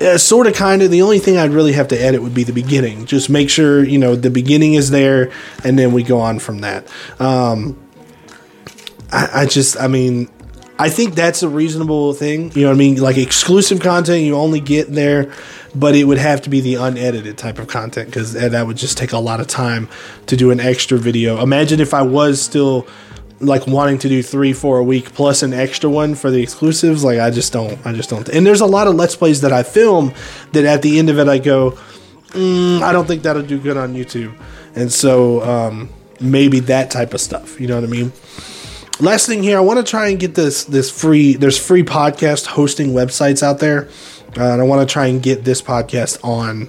uh, 0.00 0.18
sort 0.18 0.46
of, 0.46 0.54
kind 0.54 0.82
of, 0.82 0.90
the 0.90 1.02
only 1.02 1.18
thing 1.18 1.36
I'd 1.36 1.50
really 1.50 1.72
have 1.72 1.88
to 1.88 1.96
edit 1.96 2.22
would 2.22 2.34
be 2.34 2.44
the 2.44 2.52
beginning. 2.52 3.06
Just 3.06 3.28
make 3.30 3.50
sure 3.50 3.84
you 3.84 3.98
know 3.98 4.14
the 4.14 4.30
beginning 4.30 4.74
is 4.74 4.90
there, 4.90 5.32
and 5.64 5.78
then 5.78 5.92
we 5.92 6.02
go 6.02 6.20
on 6.20 6.38
from 6.38 6.60
that. 6.60 6.86
Um, 7.18 7.78
I, 9.10 9.42
I 9.42 9.46
just, 9.46 9.80
I 9.80 9.88
mean, 9.88 10.28
I 10.78 10.90
think 10.90 11.14
that's 11.14 11.42
a 11.42 11.48
reasonable 11.48 12.12
thing. 12.12 12.52
You 12.52 12.62
know 12.62 12.68
what 12.68 12.74
I 12.74 12.78
mean? 12.78 13.00
Like 13.00 13.18
exclusive 13.18 13.80
content 13.80 14.22
you 14.22 14.36
only 14.36 14.60
get 14.60 14.92
there, 14.92 15.32
but 15.74 15.96
it 15.96 16.04
would 16.04 16.18
have 16.18 16.42
to 16.42 16.50
be 16.50 16.60
the 16.60 16.76
unedited 16.76 17.36
type 17.36 17.58
of 17.58 17.66
content 17.66 18.08
because 18.08 18.34
that 18.34 18.66
would 18.66 18.76
just 18.76 18.96
take 18.96 19.12
a 19.12 19.18
lot 19.18 19.40
of 19.40 19.48
time 19.48 19.88
to 20.26 20.36
do 20.36 20.52
an 20.52 20.60
extra 20.60 20.96
video. 20.96 21.42
Imagine 21.42 21.80
if 21.80 21.92
I 21.94 22.02
was 22.02 22.40
still 22.40 22.86
like 23.40 23.66
wanting 23.66 23.98
to 23.98 24.08
do 24.08 24.22
three, 24.22 24.52
four 24.52 24.78
a 24.78 24.84
week 24.84 25.12
plus 25.12 25.42
an 25.42 25.52
extra 25.52 25.88
one 25.88 26.14
for 26.14 26.30
the 26.30 26.42
exclusives. 26.42 27.04
Like 27.04 27.18
I 27.18 27.30
just 27.30 27.52
don't, 27.52 27.78
I 27.86 27.92
just 27.92 28.10
don't. 28.10 28.28
And 28.28 28.46
there's 28.46 28.60
a 28.60 28.66
lot 28.66 28.86
of 28.86 28.94
let's 28.94 29.16
plays 29.16 29.40
that 29.42 29.52
I 29.52 29.62
film 29.62 30.12
that 30.52 30.64
at 30.64 30.82
the 30.82 30.98
end 30.98 31.10
of 31.10 31.18
it 31.18 31.28
I 31.28 31.38
go, 31.38 31.72
mm, 32.28 32.80
I 32.82 32.92
don't 32.92 33.06
think 33.06 33.22
that'll 33.22 33.42
do 33.42 33.58
good 33.58 33.76
on 33.76 33.94
YouTube. 33.94 34.36
And 34.74 34.92
so 34.92 35.42
um, 35.42 35.88
maybe 36.20 36.60
that 36.60 36.90
type 36.90 37.14
of 37.14 37.20
stuff. 37.20 37.60
You 37.60 37.68
know 37.68 37.76
what 37.76 37.84
I 37.84 37.88
mean? 37.88 38.12
Last 39.00 39.26
thing 39.26 39.44
here, 39.44 39.56
I 39.56 39.60
want 39.60 39.84
to 39.84 39.88
try 39.88 40.08
and 40.08 40.18
get 40.18 40.34
this 40.34 40.64
this 40.64 40.90
free. 40.90 41.34
There's 41.34 41.56
free 41.56 41.84
podcast 41.84 42.46
hosting 42.46 42.88
websites 42.88 43.44
out 43.44 43.60
there, 43.60 43.88
uh, 44.36 44.52
and 44.52 44.60
I 44.60 44.64
want 44.64 44.86
to 44.86 44.92
try 44.92 45.06
and 45.06 45.22
get 45.22 45.44
this 45.44 45.62
podcast 45.62 46.18
on 46.24 46.68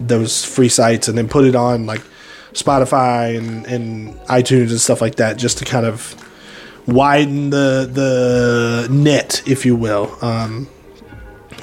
those 0.00 0.44
free 0.44 0.68
sites 0.68 1.06
and 1.06 1.16
then 1.16 1.28
put 1.28 1.44
it 1.44 1.54
on 1.54 1.86
like 1.86 2.02
Spotify 2.52 3.36
and, 3.38 3.66
and 3.66 4.14
iTunes 4.20 4.70
and 4.70 4.80
stuff 4.80 5.00
like 5.00 5.16
that, 5.16 5.36
just 5.36 5.58
to 5.58 5.64
kind 5.64 5.86
of 5.86 6.14
widen 6.86 7.50
the 7.50 7.88
the 7.90 8.88
net, 8.90 9.42
if 9.46 9.64
you 9.64 9.76
will, 9.76 10.16
um, 10.22 10.68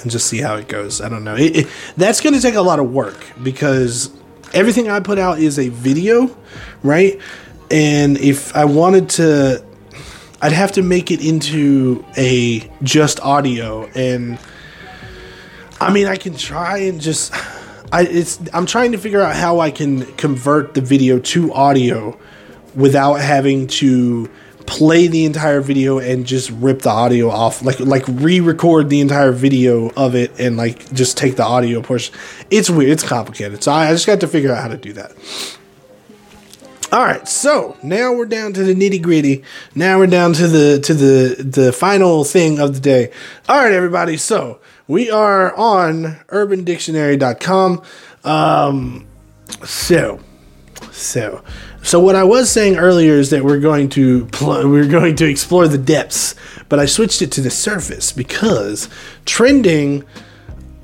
and 0.02 0.12
just 0.12 0.28
see 0.28 0.40
how 0.40 0.56
it 0.56 0.68
goes. 0.68 1.02
I 1.02 1.10
don't 1.10 1.24
know. 1.24 1.36
It, 1.36 1.56
it, 1.58 1.68
that's 1.98 2.22
going 2.22 2.34
to 2.34 2.42
take 2.42 2.56
a 2.56 2.62
lot 2.62 2.80
of 2.80 2.92
work 2.92 3.18
because 3.44 4.12
everything 4.54 4.90
I 4.90 5.00
put 5.00 5.20
out 5.20 5.40
is 5.40 5.60
a 5.60 5.70
video, 5.70 6.36
right? 6.84 7.20
And 7.70 8.18
if 8.18 8.56
I 8.56 8.66
wanted 8.66 9.10
to, 9.12 9.66
I'd 10.42 10.54
have 10.54 10.72
to 10.74 10.84
make 10.84 11.12
it 11.12 11.26
into 11.26 12.06
a 12.18 12.72
just 12.84 13.20
audio 13.22 13.86
and. 13.88 14.40
I 15.80 15.94
mean, 15.94 16.08
I 16.08 16.16
can 16.16 16.36
try 16.36 16.80
and 16.80 17.00
just 17.00 17.32
I 17.92 18.04
it's 18.04 18.40
I'm 18.54 18.66
trying 18.66 18.92
to 18.92 18.98
figure 18.98 19.22
out 19.22 19.36
how 19.36 19.60
I 19.60 19.72
can 19.72 20.06
convert 20.16 20.74
the 20.74 20.82
video 20.82 21.20
to 21.20 21.54
audio 21.54 22.18
without 22.76 23.16
having 23.16 23.68
to 23.68 24.30
play 24.66 25.08
the 25.08 25.24
entire 25.24 25.62
video 25.62 25.98
and 25.98 26.26
just 26.26 26.52
rip 26.52 26.82
the 26.82 26.90
audio 26.90 27.30
off 27.30 27.64
like 27.64 27.80
like 27.80 28.04
re-record 28.08 28.90
the 28.90 29.00
entire 29.00 29.32
video 29.32 29.90
of 29.92 30.14
it 30.14 30.38
and 30.40 30.58
like 30.58 30.94
just 30.94 31.18
take 31.18 31.38
the 31.38 31.44
audio 31.44 31.82
portion. 31.82 32.14
It's 32.52 32.70
weird 32.70 32.92
it's 32.92 33.04
complicated. 33.04 33.64
So 33.64 33.72
I, 33.72 33.88
I 33.88 33.92
just 33.94 34.06
got 34.06 34.20
to 34.20 34.28
figure 34.28 34.52
out 34.52 34.62
how 34.62 34.68
to 34.68 34.78
do 34.78 34.94
that. 34.94 35.14
All 36.92 37.04
right 37.04 37.26
so 37.28 37.78
now 37.82 38.14
we're 38.14 38.26
down 38.26 38.54
to 38.54 38.64
the 38.64 38.74
nitty 38.76 39.02
gritty 39.02 39.44
now 39.76 39.98
we're 39.98 40.08
down 40.08 40.34
to 40.34 40.48
the 40.48 40.80
to 40.82 40.94
the 40.94 41.44
the 41.44 41.72
final 41.72 42.26
thing 42.26 42.60
of 42.60 42.74
the 42.74 42.82
day. 42.82 43.12
All 43.48 43.58
right 43.58 43.72
everybody 43.72 44.18
so 44.18 44.60
we 44.88 45.12
are 45.12 45.54
on 45.56 46.18
urbandictionary.com. 46.28 47.82
Um, 48.24 49.08
so, 49.64 50.20
so, 50.92 51.44
so 51.84 52.00
what 52.00 52.16
I 52.16 52.24
was 52.24 52.50
saying 52.50 52.78
earlier 52.78 53.14
is 53.14 53.30
that 53.30 53.44
we're 53.44 53.60
going 53.60 53.90
to 53.90 54.26
pl- 54.28 54.70
we're 54.70 54.88
going 54.88 55.16
to 55.18 55.26
explore 55.26 55.68
the 55.68 55.78
depths, 55.78 56.36
but 56.70 56.80
I 56.80 56.86
switched 56.86 57.22
it 57.22 57.32
to 57.34 57.42
the 57.42 57.50
surface 57.50 58.12
because 58.12 58.90
trending 59.26 60.04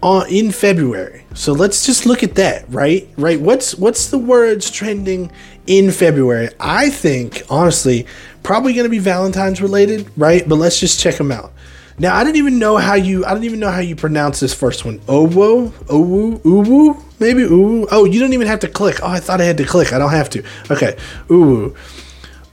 on 0.01 0.29
in 0.29 0.51
February. 0.51 1.25
So 1.33 1.53
let's 1.53 1.85
just 1.85 2.05
look 2.05 2.23
at 2.23 2.35
that, 2.35 2.65
right? 2.69 3.09
Right? 3.17 3.39
What's 3.39 3.75
what's 3.75 4.09
the 4.09 4.19
words 4.19 4.69
trending 4.69 5.31
in 5.65 5.91
February? 5.91 6.49
I 6.59 6.89
think 6.89 7.43
honestly, 7.49 8.05
probably 8.43 8.73
going 8.73 8.85
to 8.85 8.89
be 8.89 8.99
Valentine's 8.99 9.61
related, 9.61 10.09
right? 10.15 10.47
But 10.47 10.55
let's 10.55 10.79
just 10.79 10.99
check 10.99 11.15
them 11.15 11.31
out. 11.31 11.51
Now 11.99 12.15
I 12.15 12.23
don't 12.23 12.35
even 12.35 12.59
know 12.59 12.77
how 12.77 12.95
you 12.95 13.25
I 13.25 13.33
don't 13.33 13.43
even 13.43 13.59
know 13.59 13.69
how 13.69 13.79
you 13.79 13.95
pronounce 13.95 14.39
this 14.39 14.53
first 14.53 14.85
one. 14.85 14.99
Owo, 14.99 15.69
Owu, 15.69 16.39
Uwu, 16.39 17.03
maybe 17.19 17.43
Uwu. 17.43 17.87
Oh, 17.91 18.05
you 18.05 18.19
don't 18.19 18.33
even 18.33 18.47
have 18.47 18.59
to 18.61 18.67
click. 18.67 18.99
Oh, 19.03 19.07
I 19.07 19.19
thought 19.19 19.41
I 19.41 19.45
had 19.45 19.57
to 19.57 19.65
click. 19.65 19.93
I 19.93 19.99
don't 19.99 20.11
have 20.11 20.29
to. 20.31 20.43
Okay, 20.71 20.97
Uwu. 21.27 21.75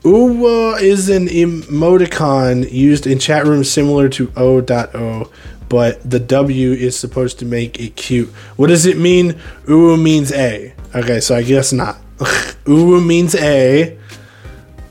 Uwa 0.03 0.81
is 0.81 1.11
an 1.11 1.27
emoticon 1.27 2.71
used 2.73 3.07
in 3.07 3.19
chat 3.19 3.45
rooms 3.47 3.71
similar 3.71 4.09
to 4.09 4.33
O.O. 4.35 5.31
but 5.69 6.11
the 6.11 6.19
W 6.19 6.73
is 6.73 6.99
supposed 6.99 7.39
to 7.41 7.45
make 7.45 7.79
it 7.79 7.97
cute. 7.97 8.29
What 8.57 8.69
does 8.69 8.87
it 8.87 8.97
mean? 8.97 9.33
Uwu 9.67 10.03
means 10.03 10.33
A. 10.33 10.75
Okay, 10.95 11.21
so 11.21 11.37
I 11.37 11.43
guess 11.43 11.73
not. 11.73 11.99
Uwu 12.65 13.07
means 13.07 13.35
A. 13.35 13.99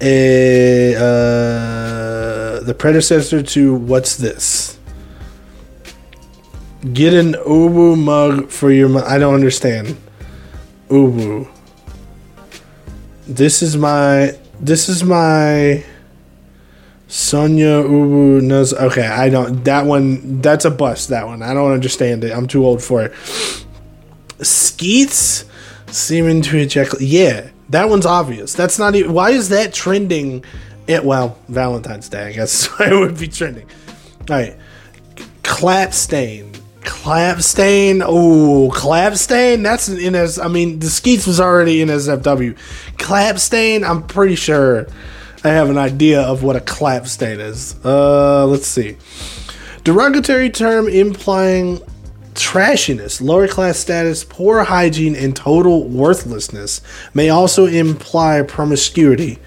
A 0.02 0.96
uh, 0.96 1.89
the 2.70 2.76
predecessor 2.76 3.42
to 3.42 3.74
what's 3.74 4.16
this? 4.18 4.78
Get 6.94 7.16
an 7.16 7.34
Ubu 7.34 7.98
mug 7.98 8.52
for 8.52 8.72
your. 8.72 9.04
I 9.04 9.18
don't 9.18 9.34
understand. 9.34 9.98
Ubu. 10.88 11.50
This 13.26 13.64
is 13.64 13.76
my. 13.76 14.38
This 14.60 14.88
is 14.88 15.04
my. 15.04 15.84
Sonya 17.08 17.82
Ubu 17.82 18.44
knows. 18.44 18.72
Okay, 18.72 19.08
I 19.08 19.30
don't. 19.30 19.64
That 19.64 19.88
one. 19.88 20.40
That's 20.42 20.66
a 20.66 20.72
bust. 20.72 21.10
That 21.10 21.26
one. 21.26 21.42
I 21.42 21.56
don't 21.56 21.72
understand 21.72 22.24
it. 22.24 22.32
I'm 22.32 22.46
too 22.46 22.64
old 22.64 22.84
for 22.84 23.02
it. 23.02 23.14
Skeets 24.42 25.46
seeming 25.88 26.44
to 26.44 26.58
eject. 26.60 27.02
Yeah, 27.02 27.50
that 27.70 27.90
one's 27.90 28.06
obvious. 28.06 28.54
That's 28.54 28.78
not 28.78 28.94
even. 28.94 29.12
Why 29.12 29.32
is 29.32 29.50
that 29.50 29.74
trending? 29.74 30.46
It 30.90 31.06
well, 31.06 31.38
Valentine's 31.48 32.10
Day. 32.10 32.26
I 32.26 32.32
guess 32.32 32.68
it 32.80 33.00
would 33.00 33.20
be 33.20 33.28
trending. 33.28 33.70
All 34.28 34.36
right, 34.36 34.58
clap 35.44 35.94
stain. 35.94 36.52
Clap 36.82 37.42
stain. 37.42 38.02
Oh, 38.04 38.72
clap 38.74 39.16
stain. 39.16 39.62
That's 39.62 39.88
in 39.88 40.16
as. 40.16 40.40
I 40.40 40.48
mean, 40.48 40.80
the 40.80 40.90
Skeets 40.90 41.28
was 41.28 41.40
already 41.40 41.84
in 41.84 41.90
SFW. 41.90 42.58
Clap 42.98 43.38
stain. 43.38 43.84
I'm 43.84 44.08
pretty 44.08 44.34
sure. 44.34 44.88
I 45.44 45.50
have 45.50 45.70
an 45.70 45.78
idea 45.78 46.22
of 46.22 46.42
what 46.42 46.56
a 46.56 46.60
clap 46.60 47.06
stain 47.06 47.40
is. 47.40 47.76
Uh, 47.86 48.48
let's 48.48 48.66
see. 48.66 48.98
Derogatory 49.84 50.50
term 50.50 50.88
implying 50.88 51.82
trashiness, 52.34 53.22
lower 53.22 53.48
class 53.48 53.78
status, 53.78 54.24
poor 54.24 54.64
hygiene, 54.64 55.16
and 55.16 55.36
total 55.36 55.88
worthlessness 55.88 56.82
may 57.14 57.30
also 57.30 57.68
imply 57.68 58.42
promiscuity. 58.42 59.38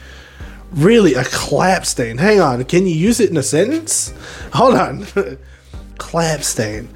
Really, 0.75 1.14
a 1.14 1.25
clap 1.25 1.85
stain. 1.85 2.19
Hang 2.19 2.41
on, 2.41 2.64
can 2.64 2.87
you 2.87 2.95
use 2.95 3.21
it 3.21 3.31
in 3.31 3.37
a 3.37 3.43
sentence? 3.43 4.14
Hold 4.55 4.75
on. 4.75 5.07
clap 5.99 6.43
stain. 6.43 6.88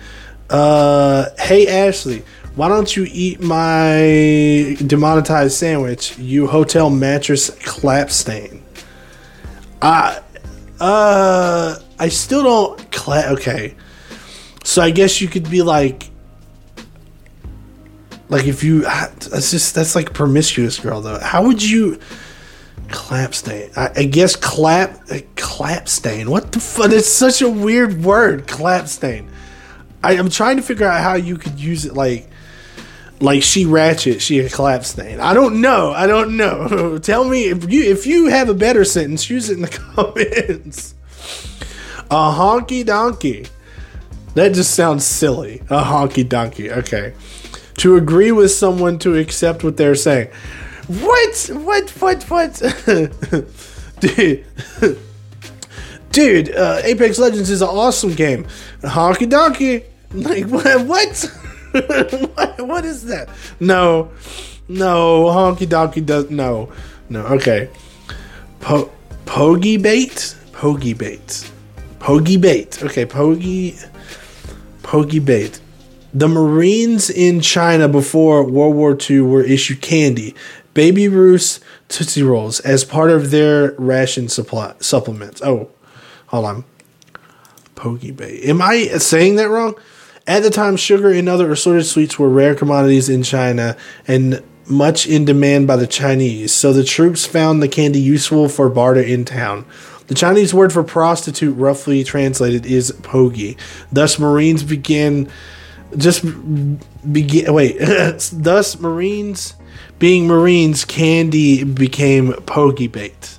Uh, 0.49 1.29
hey 1.39 1.67
Ashley, 1.67 2.23
why 2.55 2.69
don't 2.69 2.97
you 2.97 3.07
eat 3.11 3.41
my 3.41 4.77
demonetized 4.87 5.57
sandwich? 5.57 6.17
You 6.19 6.47
hotel 6.47 6.89
mattress 6.89 7.51
clap 7.65 8.11
stain. 8.11 8.63
I, 9.83 10.21
uh, 10.81 11.79
I 11.99 12.09
still 12.09 12.43
don't. 12.45 12.93
clap. 12.93 13.33
okay, 13.33 13.75
so 14.65 14.83
I 14.83 14.91
guess 14.91 15.21
you 15.21 15.29
could 15.29 15.51
be 15.51 15.63
like, 15.63 16.11
like 18.29 18.47
if 18.47 18.65
you. 18.65 18.83
That's 18.83 19.51
just 19.51 19.75
that's 19.75 19.95
like 19.95 20.15
promiscuous 20.15 20.79
girl 20.79 21.01
though. 21.01 21.19
How 21.19 21.45
would 21.47 21.63
you? 21.63 21.99
Clap 22.89 23.35
stain. 23.35 23.71
I, 23.77 23.91
I 23.97 24.05
guess 24.05 24.37
clap 24.37 25.11
uh, 25.11 25.19
clap 25.35 25.89
stain. 25.89 26.31
What 26.31 26.53
the 26.53 26.61
fuck? 26.61 26.91
It's 26.93 27.09
such 27.09 27.43
a 27.43 27.49
weird 27.49 28.05
word. 28.05 28.47
Clap 28.47 28.89
stain. 28.89 29.29
I, 30.03 30.13
I'm 30.13 30.31
trying 30.31 30.57
to 30.57 30.63
figure 30.63 30.87
out 30.87 31.03
how 31.03 31.15
you 31.15 31.37
could 31.37 31.59
use 31.59 31.85
it 31.85 31.95
like 31.95 32.29
like 33.21 33.43
she 33.43 33.65
ratchet, 33.65 34.21
she 34.21 34.41
a 34.41 34.49
clap 34.49 34.85
stain. 34.85 35.21
I 35.21 35.35
don't 35.35 35.61
know. 35.61 35.93
I 35.93 36.07
don't 36.07 36.37
know. 36.37 36.99
Tell 37.03 37.25
me 37.25 37.45
if 37.45 37.71
you 37.71 37.83
if 37.83 38.07
you 38.07 38.27
have 38.27 38.49
a 38.49 38.55
better 38.55 38.85
sentence, 38.85 39.29
use 39.29 39.51
it 39.51 39.55
in 39.55 39.63
the 39.63 39.69
comments. 39.95 40.95
A 42.11 42.33
honky 42.33 42.85
donkey. 42.85 43.47
That 44.35 44.53
just 44.53 44.75
sounds 44.75 45.05
silly. 45.05 45.63
A 45.71 45.83
honky 45.83 46.29
donkey. 46.29 46.71
Okay. 46.71 47.15
To 47.79 47.97
agree 47.97 48.33
with 48.33 48.51
someone 48.53 48.99
to 49.01 49.17
accept 49.17 49.65
what 49.65 49.77
they're 49.77 49.95
saying. 49.95 50.29
What? 50.89 51.51
What? 51.53 51.91
What? 51.91 52.23
What? 52.25 52.63
Dude. 54.01 54.45
Dude, 56.17 56.55
uh, 56.57 56.81
Apex 56.83 57.19
Legends 57.19 57.51
is 57.51 57.61
an 57.61 57.69
awesome 57.69 58.15
game. 58.15 58.47
Honky 58.81 59.29
donkey. 59.29 59.83
Like, 60.13 60.47
what? 60.47 61.31
What? 61.77 62.67
what, 62.67 62.85
is 62.87 63.05
that? 63.05 63.29
No, 63.61 64.11
no, 64.67 65.25
honky 65.25 65.69
donkey 65.69 66.01
does 66.01 66.31
no, 66.31 66.73
no. 67.11 67.21
Okay, 67.27 67.69
po, 68.61 68.91
bait, 69.27 70.37
pogie 70.53 70.97
bait, 70.97 71.51
pogie 71.99 72.41
bait. 72.41 72.83
Okay, 72.83 73.05
pogie, 73.05 73.75
pogie 74.83 75.23
bait. 75.23 75.61
The 76.15 76.29
Marines 76.29 77.11
in 77.11 77.43
China 77.43 77.89
before 77.89 78.43
World 78.43 78.75
War 78.75 78.97
II 78.99 79.21
were 79.21 79.43
issued 79.43 79.83
candy, 79.83 80.35
Baby 80.77 81.09
Ruth's 81.09 81.59
Tootsie 81.89 82.23
Rolls 82.23 82.61
as 82.61 82.85
part 82.85 83.11
of 83.11 83.31
their 83.31 83.73
ration 83.79 84.29
supply 84.29 84.75
supplements. 84.79 85.41
Oh, 85.41 85.71
hold 86.27 86.45
on. 86.45 86.65
Pogie 87.75 88.15
bait. 88.15 88.45
Am 88.45 88.61
I 88.61 88.85
saying 88.99 89.37
that 89.37 89.49
wrong? 89.49 89.75
At 90.27 90.43
the 90.43 90.51
time, 90.51 90.77
sugar 90.77 91.11
and 91.11 91.31
other 91.31 91.51
assorted 91.51 91.85
sweets 91.85 92.19
were 92.19 92.29
rare 92.29 92.55
commodities 92.55 93.09
in 93.09 93.23
China 93.23 93.75
and 94.07 94.43
much 94.67 95.07
in 95.07 95.25
demand 95.25 95.67
by 95.67 95.77
the 95.77 95.87
Chinese, 95.87 96.53
so 96.53 96.75
the 96.75 96.85
troops 96.85 97.25
found 97.25 97.63
the 97.63 97.69
candy 97.69 98.01
useful 98.01 98.47
for 98.47 98.69
barter 98.69 99.01
in 99.01 99.25
town. 99.25 99.65
The 100.09 100.15
Chinese 100.15 100.53
word 100.53 100.75
for 100.75 100.85
prostitute, 100.85 101.57
roughly 101.57 102.05
translated, 102.05 102.67
is 102.67 102.93
pogie. 103.01 103.59
Thus, 103.91 104.19
Marines 104.19 104.63
began 104.63 105.31
just 105.97 106.25
begin. 107.13 107.53
Wait, 107.53 107.77
thus 108.33 108.79
Marines 108.81 109.55
being 109.99 110.27
Marines, 110.27 110.85
candy 110.85 111.65
became 111.65 112.33
pogie 112.33 112.91
bait. 112.91 113.39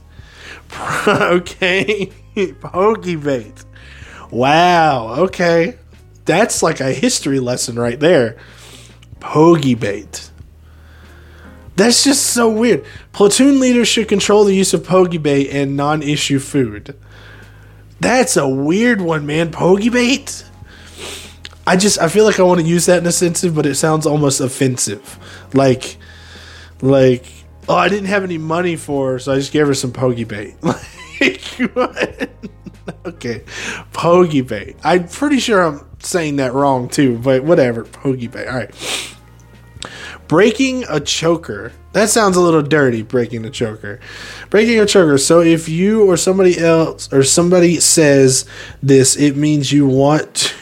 okay, 1.08 2.12
pogie 2.36 3.24
bait. 3.24 3.64
Wow. 4.32 5.16
Okay 5.24 5.78
that's 6.28 6.62
like 6.62 6.80
a 6.80 6.92
history 6.92 7.40
lesson 7.40 7.80
right 7.80 8.00
there. 8.00 8.38
Pogie 9.20 9.80
bait. 9.80 10.30
That's 11.76 12.04
just 12.04 12.28
so 12.28 12.50
weird. 12.50 12.86
Platoon 13.14 13.60
leaders 13.60 13.88
should 13.88 14.08
control 14.08 14.44
the 14.44 14.54
use 14.54 14.74
of 14.74 14.84
pogie 14.84 15.22
bait 15.22 15.50
and 15.50 15.76
non 15.76 16.04
issue 16.04 16.38
food. 16.38 16.96
That's 18.00 18.38
a 18.38 18.48
weird 18.48 19.02
one, 19.02 19.26
man. 19.26 19.52
Pogie 19.52 19.92
bait? 19.92 20.44
I 21.68 21.76
just 21.76 22.00
I 22.00 22.08
feel 22.08 22.24
like 22.24 22.40
I 22.40 22.44
want 22.44 22.62
to 22.62 22.66
use 22.66 22.86
that 22.86 23.00
in 23.00 23.06
a 23.06 23.12
sensitive, 23.12 23.54
but 23.54 23.66
it 23.66 23.76
sounds 23.76 24.06
almost 24.06 24.40
offensive. 24.40 25.20
Like 25.54 25.98
like 26.82 27.26
oh 27.68 27.76
I 27.76 27.90
didn't 27.90 28.08
have 28.08 28.24
any 28.24 28.38
money 28.38 28.78
for 28.78 29.12
her, 29.12 29.20
so 29.20 29.34
I 29.34 29.36
just 29.36 29.52
gave 29.52 29.68
her 29.68 29.74
some 29.74 29.92
pogie 29.92 30.28
bait. 30.28 30.56
Like 31.20 31.42
what? 31.74 32.30
okay. 33.08 33.40
Pogie 33.92 34.48
bait. 34.48 34.76
I'm 34.84 35.08
pretty 35.08 35.40
sure 35.40 35.64
I'm 35.64 35.84
saying 35.98 36.36
that 36.36 36.54
wrong 36.54 36.90
too, 36.90 37.18
but 37.18 37.44
whatever. 37.44 37.86
Pogie 37.86 38.32
bait. 38.32 38.48
All 38.48 38.56
right. 38.56 39.16
Breaking 40.28 40.86
a 40.88 41.00
choker. 41.00 41.74
That 41.94 42.10
sounds 42.10 42.38
a 42.38 42.42
little 42.42 42.62
dirty, 42.62 43.02
breaking 43.02 43.46
a 43.46 43.50
choker. 43.50 44.00
Breaking 44.52 44.80
a 44.80 44.86
choker. 44.86 45.18
So 45.18 45.42
if 45.42 45.68
you 45.68 46.06
or 46.06 46.18
somebody 46.18 46.60
else 46.60 47.12
or 47.12 47.24
somebody 47.24 47.80
says 47.80 48.46
this, 48.84 49.16
it 49.16 49.36
means 49.36 49.72
you 49.72 49.88
want 49.88 50.54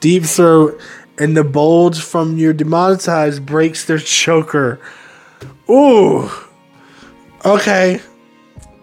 deep 0.00 0.24
throat 0.24 0.80
and 1.18 1.36
the 1.36 1.44
bulge 1.44 2.00
from 2.00 2.36
your 2.36 2.52
demonetized 2.52 3.44
breaks 3.46 3.84
their 3.84 3.98
choker. 3.98 4.80
Ooh. 5.68 6.30
Okay. 7.44 8.00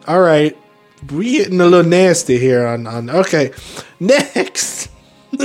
All 0.08 0.21
right 0.21 0.58
we 1.12 1.32
getting 1.32 1.60
a 1.60 1.65
little 1.65 1.89
nasty 1.89 2.38
here 2.38 2.65
on 2.65 2.88
on 2.88 3.10
okay 3.10 3.51
next 3.99 4.89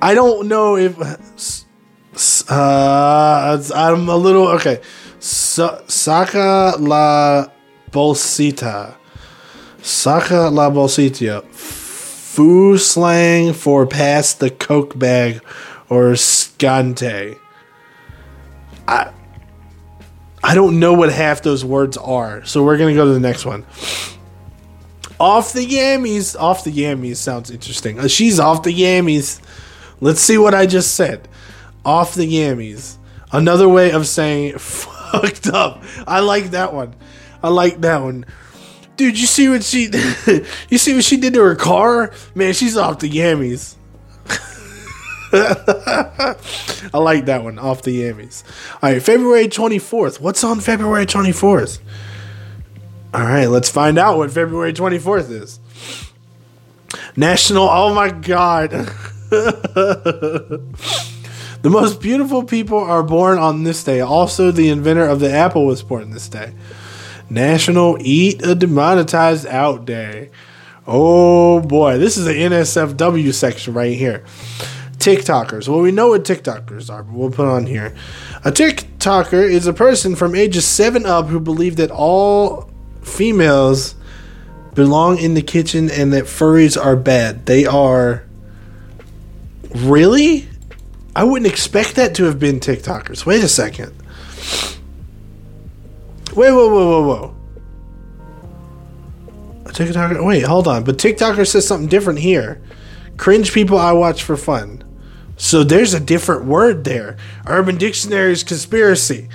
i 0.00 0.14
don't 0.14 0.48
know 0.48 0.76
if 0.76 0.96
uh 2.50 3.62
i'm 3.74 4.08
a 4.08 4.16
little 4.16 4.48
okay 4.48 4.80
Sa- 5.18 5.80
saca 5.82 6.78
la 6.78 7.46
bolsita 7.90 8.94
saca 9.82 10.52
la 10.52 10.70
bolsita 10.70 11.44
foo 12.34 12.76
slang 12.76 13.52
for 13.52 13.86
pass 13.86 14.34
the 14.34 14.50
coke 14.50 14.98
bag 14.98 15.40
or 15.88 16.12
scante 16.12 17.38
i 18.88 19.12
I 20.44 20.54
don't 20.54 20.78
know 20.78 20.92
what 20.92 21.10
half 21.10 21.40
those 21.40 21.64
words 21.64 21.96
are. 21.96 22.44
So 22.44 22.62
we're 22.62 22.76
to 22.76 22.94
go 22.94 23.06
to 23.06 23.14
the 23.14 23.18
next 23.18 23.46
one. 23.46 23.64
Off 25.18 25.54
the 25.54 25.64
yammies. 25.64 26.38
Off 26.38 26.64
the 26.64 26.70
yammies 26.70 27.16
sounds 27.16 27.50
interesting. 27.50 27.98
Uh, 27.98 28.08
she's 28.08 28.38
off 28.38 28.62
the 28.62 28.70
yammies. 28.70 29.40
Let's 30.00 30.20
see 30.20 30.36
what 30.36 30.52
I 30.52 30.66
just 30.66 30.96
said. 30.96 31.28
Off 31.82 32.14
the 32.14 32.30
yammies. 32.30 32.98
Another 33.32 33.66
way 33.70 33.92
of 33.92 34.06
saying 34.06 34.58
fucked 34.58 35.46
up. 35.46 35.82
I 36.06 36.20
like 36.20 36.50
that 36.50 36.74
one. 36.74 36.94
I 37.42 37.48
like 37.48 37.80
that 37.80 38.02
one. 38.02 38.26
Dude, 38.96 39.18
you 39.18 39.26
see 39.26 39.48
what 39.48 39.64
she 39.64 39.84
you 40.68 40.78
see 40.78 40.94
what 40.94 41.04
she 41.04 41.16
did 41.16 41.34
to 41.34 41.42
her 41.42 41.56
car? 41.56 42.12
Man, 42.34 42.52
she's 42.52 42.76
off 42.76 43.00
the 43.00 43.10
yammies. 43.10 43.76
I 45.34 46.98
like 46.98 47.24
that 47.24 47.42
one, 47.42 47.58
off 47.58 47.82
the 47.82 48.02
yammies. 48.02 48.44
All 48.74 48.92
right, 48.92 49.02
February 49.02 49.48
24th. 49.48 50.20
What's 50.20 50.44
on 50.44 50.60
February 50.60 51.06
24th? 51.06 51.80
All 53.12 53.22
right, 53.22 53.46
let's 53.46 53.68
find 53.68 53.98
out 53.98 54.16
what 54.16 54.30
February 54.30 54.72
24th 54.72 55.30
is. 55.30 55.58
National, 57.16 57.68
oh 57.68 57.92
my 57.94 58.10
god. 58.10 58.70
the 59.30 60.60
most 61.64 62.00
beautiful 62.00 62.44
people 62.44 62.78
are 62.78 63.02
born 63.02 63.38
on 63.38 63.64
this 63.64 63.82
day. 63.82 64.00
Also, 64.00 64.52
the 64.52 64.68
inventor 64.68 65.06
of 65.06 65.18
the 65.18 65.32
apple 65.32 65.66
was 65.66 65.82
born 65.82 66.10
this 66.10 66.28
day. 66.28 66.54
National 67.34 67.98
Eat 68.00 68.46
a 68.46 68.54
Demonetized 68.54 69.46
Out 69.46 69.84
Day. 69.84 70.30
Oh 70.86 71.60
boy, 71.60 71.98
this 71.98 72.16
is 72.16 72.24
the 72.24 72.32
NSFW 72.32 73.34
section 73.34 73.74
right 73.74 73.96
here. 73.96 74.24
TikTokers. 74.98 75.68
Well, 75.68 75.80
we 75.80 75.90
know 75.90 76.08
what 76.08 76.24
TikTokers 76.24 76.90
are, 76.90 77.02
but 77.02 77.12
we'll 77.12 77.30
put 77.30 77.48
on 77.48 77.66
here. 77.66 77.94
A 78.44 78.52
TikToker 78.52 79.50
is 79.50 79.66
a 79.66 79.72
person 79.72 80.14
from 80.14 80.34
ages 80.34 80.64
7 80.64 81.04
up 81.04 81.26
who 81.26 81.40
believe 81.40 81.76
that 81.76 81.90
all 81.90 82.70
females 83.02 83.96
belong 84.74 85.18
in 85.18 85.34
the 85.34 85.42
kitchen 85.42 85.90
and 85.90 86.12
that 86.12 86.24
furries 86.24 86.82
are 86.82 86.96
bad. 86.96 87.46
They 87.46 87.66
are. 87.66 88.24
Really? 89.74 90.48
I 91.16 91.24
wouldn't 91.24 91.50
expect 91.50 91.96
that 91.96 92.14
to 92.16 92.24
have 92.24 92.38
been 92.38 92.60
TikTokers. 92.60 93.26
Wait 93.26 93.42
a 93.42 93.48
second. 93.48 93.92
Wait, 96.34 96.50
whoa, 96.50 96.68
whoa, 96.68 97.02
whoa, 97.02 97.02
whoa. 97.06 97.34
TikToker. 99.74 100.24
Wait, 100.24 100.44
hold 100.44 100.68
on. 100.68 100.84
But 100.84 100.98
TikToker 100.98 101.46
says 101.46 101.66
something 101.66 101.88
different 101.88 102.20
here. 102.20 102.62
Cringe 103.16 103.52
people 103.52 103.78
I 103.78 103.92
watch 103.92 104.22
for 104.22 104.36
fun. 104.36 104.82
So 105.36 105.64
there's 105.64 105.94
a 105.94 106.00
different 106.00 106.44
word 106.44 106.84
there. 106.84 107.16
Urban 107.46 107.76
Dictionary's 107.76 108.44
conspiracy. 108.44 109.28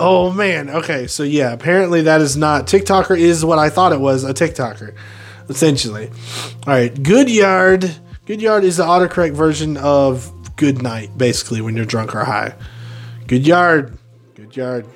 Oh 0.00 0.30
man. 0.30 0.70
Okay. 0.70 1.06
So 1.06 1.22
yeah, 1.22 1.52
apparently 1.52 2.02
that 2.02 2.20
is 2.20 2.36
not 2.36 2.66
TikToker 2.66 3.18
is 3.18 3.44
what 3.44 3.58
I 3.58 3.68
thought 3.68 3.92
it 3.92 4.00
was, 4.00 4.24
a 4.24 4.34
TikToker. 4.34 4.94
Essentially. 5.48 6.08
All 6.66 6.74
right. 6.74 7.02
Good 7.02 7.30
yard. 7.30 7.90
Good 8.24 8.40
yard 8.40 8.64
is 8.64 8.78
the 8.78 8.84
autocorrect 8.84 9.34
version 9.34 9.76
of 9.76 10.30
good 10.56 10.82
night, 10.82 11.16
basically, 11.18 11.60
when 11.60 11.76
you're 11.76 11.84
drunk 11.84 12.14
or 12.14 12.24
high. 12.24 12.54
Good 13.26 13.46
yard. 13.46 13.98
Good 14.34 14.56
yard. 14.56 14.86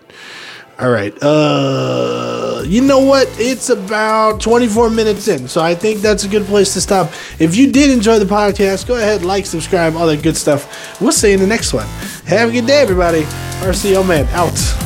All 0.79 0.91
right. 0.91 1.17
Uh, 1.23 2.63
you 2.67 2.83
know 2.83 2.99
what? 2.99 3.29
It's 3.41 3.71
about 3.71 4.43
24 4.43 4.91
minutes 4.91 5.27
in, 5.27 5.49
so 5.49 5.63
I 5.63 5.75
think 5.75 6.01
that's 6.01 6.25
a 6.25 6.29
good 6.29 6.45
place 6.45 6.75
to 6.75 6.83
stop. 6.83 7.11
If 7.39 7.57
you 7.57 7.73
did 7.73 7.91
enjoy 7.91 8.19
the 8.19 8.27
podcast, 8.27 8.87
go 8.87 8.97
ahead, 8.97 9.25
like, 9.25 9.47
subscribe, 9.47 9.95
all 9.97 10.07
that 10.07 10.23
good 10.23 10.37
stuff. 10.37 11.01
We'll 11.01 11.13
see 11.13 11.29
you 11.29 11.35
in 11.35 11.41
the 11.41 11.47
next 11.47 11.73
one. 11.73 11.87
Have 12.27 12.51
a 12.51 12.53
good 12.53 12.67
day, 12.67 12.83
everybody. 12.83 13.23
RCO 13.63 14.07
Man 14.07 14.27
out. 14.29 14.86